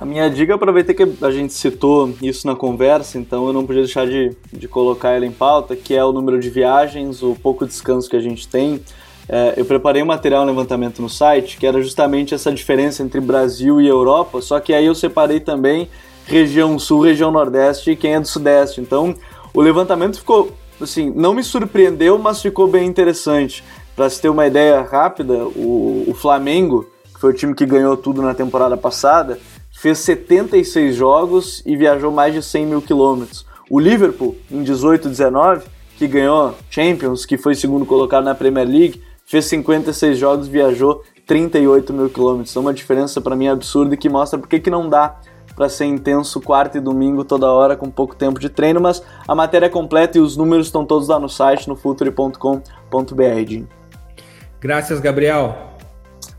[0.00, 3.82] A minha dica, aproveitei que a gente citou isso na conversa, então eu não podia
[3.82, 7.66] deixar de, de colocar ela em pauta, que é o número de viagens, o pouco
[7.66, 8.80] descanso que a gente tem.
[9.28, 13.20] É, eu preparei um material, um levantamento no site, que era justamente essa diferença entre
[13.20, 15.90] Brasil e Europa, só que aí eu separei também
[16.24, 18.80] região sul, região nordeste e quem é do sudeste.
[18.80, 19.14] Então,
[19.52, 23.62] o levantamento ficou, assim, não me surpreendeu, mas ficou bem interessante.
[23.94, 27.98] Para se ter uma ideia rápida, o, o Flamengo, que foi o time que ganhou
[27.98, 29.38] tudo na temporada passada,
[29.80, 33.46] fez 76 jogos e viajou mais de 100 mil quilômetros.
[33.70, 35.64] O Liverpool, em 18 19,
[35.96, 41.02] que ganhou Champions, que foi segundo colocado na Premier League, fez 56 jogos e viajou
[41.26, 42.50] 38 mil quilômetros.
[42.50, 45.18] Então, uma diferença para mim absurda que mostra por que não dá
[45.56, 49.34] para ser intenso quarta e domingo toda hora com pouco tempo de treino, mas a
[49.34, 52.60] matéria é completa e os números estão todos lá no site, no futuri.com.br.
[54.60, 55.69] Graças, Gabriel.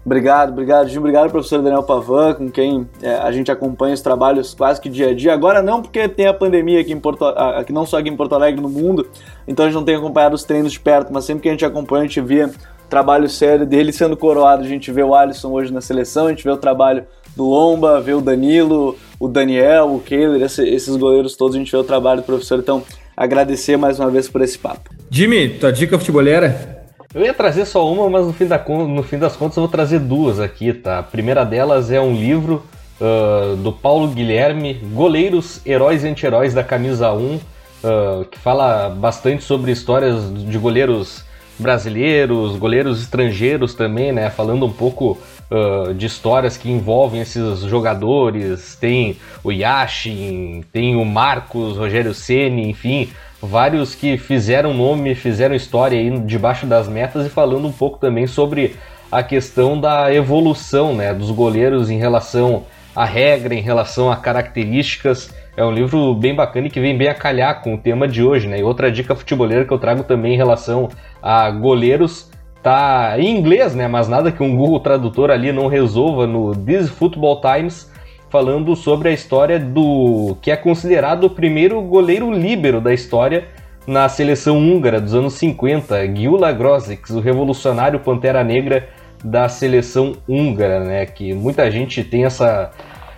[0.03, 0.99] Obrigado, obrigado, Gil.
[0.99, 5.09] Obrigado, professor Daniel Pavan, com quem é, a gente acompanha os trabalhos quase que dia
[5.09, 5.31] a dia.
[5.31, 8.33] Agora não, porque tem a pandemia aqui em Porto aqui não só aqui em Porto
[8.33, 9.07] Alegre, no mundo,
[9.47, 11.63] então a gente não tem acompanhado os treinos de perto, mas sempre que a gente
[11.63, 12.49] acompanha, a gente via
[12.89, 14.63] trabalho sério dele sendo coroado.
[14.63, 18.01] A gente vê o Alisson hoje na seleção, a gente vê o trabalho do Lomba,
[18.01, 21.83] vê o Danilo, o Daniel, o Kehler, esse, esses goleiros todos, a gente vê o
[21.83, 22.59] trabalho do professor.
[22.59, 22.83] Então,
[23.15, 24.89] agradecer mais uma vez por esse papo.
[25.09, 26.80] Jimmy, tua dica futebolera?
[27.13, 29.71] Eu ia trazer só uma, mas no fim, da, no fim das contas eu vou
[29.71, 30.99] trazer duas aqui, tá?
[30.99, 32.65] A primeira delas é um livro
[33.01, 39.43] uh, do Paulo Guilherme, Goleiros, Heróis e Anti-Heróis da Camisa 1, uh, que fala bastante
[39.43, 41.25] sobre histórias de goleiros
[41.59, 44.29] brasileiros, goleiros estrangeiros também, né?
[44.29, 45.17] Falando um pouco
[45.51, 48.77] uh, de histórias que envolvem esses jogadores.
[48.79, 53.09] Tem o Yashin, tem o Marcos, Rogério Ceni, enfim,
[53.41, 58.27] vários que fizeram nome, fizeram história aí debaixo das metas e falando um pouco também
[58.27, 58.75] sobre
[59.11, 62.63] a questão da evolução né, dos goleiros em relação
[62.95, 65.33] à regra, em relação a características.
[65.57, 68.23] É um livro bem bacana e que vem bem a calhar com o tema de
[68.23, 68.59] hoje, né?
[68.59, 70.87] E outra dica futeboleira que eu trago também em relação
[71.21, 72.31] a goleiros
[72.63, 73.85] tá em inglês, né?
[73.85, 77.90] Mas nada que um Google Tradutor ali não resolva no This Football Times
[78.31, 83.49] falando sobre a história do que é considerado o primeiro goleiro líbero da história
[83.85, 88.87] na seleção húngara dos anos 50, Gyula Grosic, o revolucionário Pantera Negra
[89.21, 91.05] da seleção húngara, né?
[91.05, 92.71] Que muita gente tem essa,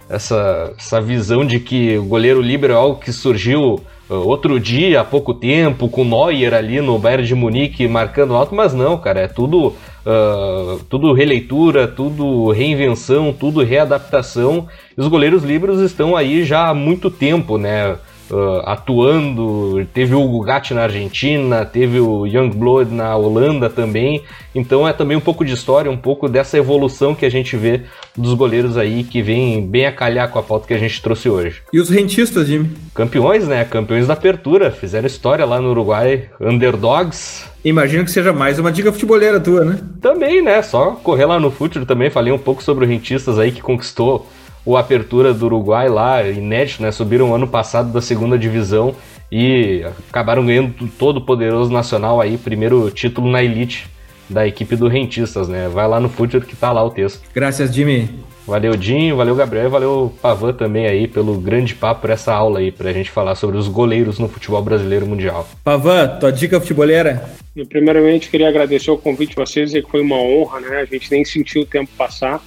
[0.09, 5.01] essa, essa visão de que o goleiro líbero é algo que surgiu uh, outro dia,
[5.01, 9.21] há pouco tempo, com Neuer ali no Bayern de Munique marcando alto, mas não, cara,
[9.21, 9.75] é tudo
[10.05, 14.67] Uh, tudo releitura, tudo reinvenção, tudo readaptação.
[14.97, 17.95] Os goleiros livres estão aí já há muito tempo, né?
[18.29, 19.85] Uh, atuando.
[19.93, 24.23] Teve o Gatti na Argentina, teve o Youngblood na Holanda também.
[24.53, 27.81] Então é também um pouco de história, um pouco dessa evolução que a gente vê
[28.17, 31.29] dos goleiros aí que vem bem a calhar com a pauta que a gente trouxe
[31.29, 31.61] hoje.
[31.71, 32.71] E os rentistas, Jimmy?
[32.93, 33.63] Campeões, né?
[33.65, 34.71] Campeões da apertura.
[34.71, 36.29] Fizeram história lá no Uruguai.
[36.41, 39.79] Underdogs Imagino que seja mais uma dica futebolera tua, né?
[40.01, 40.61] Também, né?
[40.61, 42.09] Só correr lá no futuro também.
[42.09, 44.27] Falei um pouco sobre o Rentistas aí que conquistou
[44.65, 46.91] o Apertura do Uruguai lá, inédito, né?
[46.91, 48.93] Subiram ano passado da segunda divisão
[49.31, 53.89] e acabaram ganhando todo o poderoso nacional aí, primeiro título na elite
[54.29, 55.69] da equipe do Rentistas, né?
[55.69, 57.21] Vai lá no futuro que tá lá o texto.
[57.33, 58.09] Graças, Jimmy.
[58.45, 62.59] Valeu, Dinho, valeu, Gabriel, e valeu, Pavan também aí pelo grande papo, por essa aula
[62.59, 65.47] aí, pra gente falar sobre os goleiros no futebol brasileiro mundial.
[65.63, 67.23] Pavan, tua dica futebolera?
[67.55, 70.79] Eu, primeiramente, queria agradecer o convite de vocês, que foi uma honra, né?
[70.79, 72.43] A gente nem sentiu o tempo passar.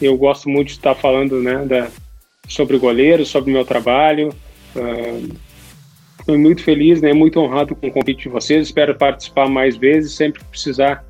[0.00, 1.88] Eu gosto muito de estar falando, né, da,
[2.48, 4.32] sobre goleiros, sobre o meu trabalho.
[4.76, 5.34] Uh,
[6.24, 8.68] fui muito feliz, né, muito honrado com o convite de vocês.
[8.68, 11.04] Espero participar mais vezes, sempre que precisar,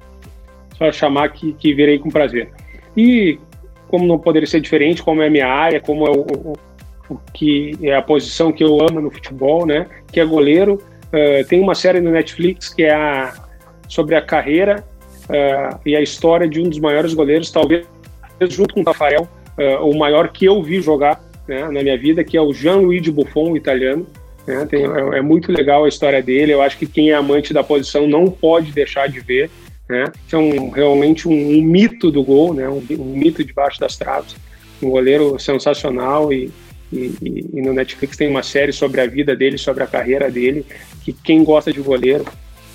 [0.78, 2.50] só chamar que, que virei com prazer.
[2.96, 3.38] E
[3.90, 6.52] como não poderia ser diferente, como é a minha área, como é o, o,
[7.10, 9.86] o que é a posição que eu amo no futebol, né?
[10.12, 10.80] Que é goleiro.
[11.08, 13.34] Uh, tem uma série no Netflix que é a,
[13.88, 14.84] sobre a carreira
[15.24, 17.84] uh, e a história de um dos maiores goleiros, talvez
[18.48, 19.28] junto com o Tafarel,
[19.58, 23.10] uh, o maior que eu vi jogar né, na minha vida, que é o Gianluigi
[23.10, 24.06] Buffon, italiano.
[24.46, 24.64] Né?
[24.66, 26.52] Tem, é, é muito legal a história dele.
[26.52, 29.50] Eu acho que quem é amante da posição não pode deixar de ver
[29.90, 30.04] né?
[30.28, 32.68] Que é um, realmente um, um, mito do gol, né?
[32.68, 34.36] Um, um, mito debaixo das traves.
[34.80, 36.50] Um goleiro sensacional e,
[36.92, 37.12] e,
[37.52, 40.64] e, no Netflix tem uma série sobre a vida dele, sobre a carreira dele,
[41.02, 42.24] que quem gosta de goleiro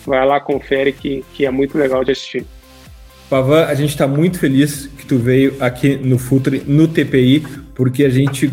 [0.06, 2.46] vai lá, confere que, que é muito legal de assistir.
[3.30, 7.44] Pavan, a gente está muito feliz que tu veio aqui no Futre, no TPI,
[7.74, 8.52] porque a gente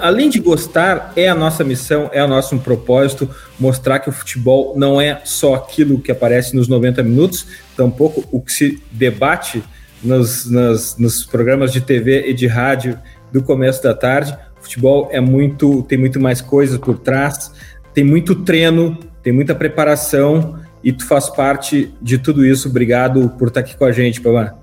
[0.00, 4.74] além de gostar, é a nossa missão, é o nosso propósito mostrar que o futebol
[4.76, 7.46] não é só aquilo que aparece nos 90 minutos,
[7.76, 9.62] tampouco o que se debate
[10.02, 12.98] nos, nos, nos programas de TV e de rádio
[13.32, 14.36] do começo da tarde.
[14.58, 17.52] O futebol é muito, tem muito mais coisas por trás,
[17.92, 22.68] tem muito treino, tem muita preparação e tu faz parte de tudo isso.
[22.68, 24.54] Obrigado por estar aqui com a gente, Pavan.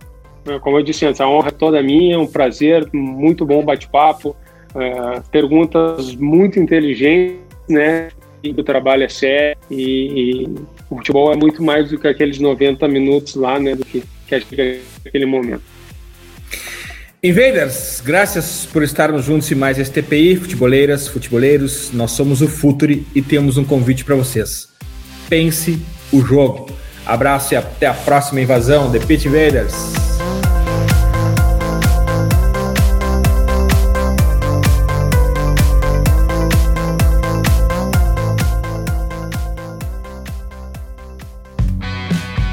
[0.61, 4.35] Como eu disse antes, a honra é toda minha, um prazer, muito bom bate-papo
[4.75, 7.37] é, perguntas muito inteligentes,
[7.69, 8.09] né?
[8.43, 10.55] E o trabalho é sério e, e,
[10.89, 13.75] o futebol é muito mais do que aqueles 90 minutos lá, né?
[13.75, 15.61] Do que, que aquele momento.
[17.25, 23.07] Invaders, graças por estarmos juntos em mais este TPI, futeboleiras, futeboleiros, nós somos o Futuri
[23.15, 24.67] e temos um convite para vocês.
[25.29, 25.79] Pense
[26.11, 26.69] o jogo.
[27.05, 30.12] Abraço e até a próxima invasão, The Pit Invaders.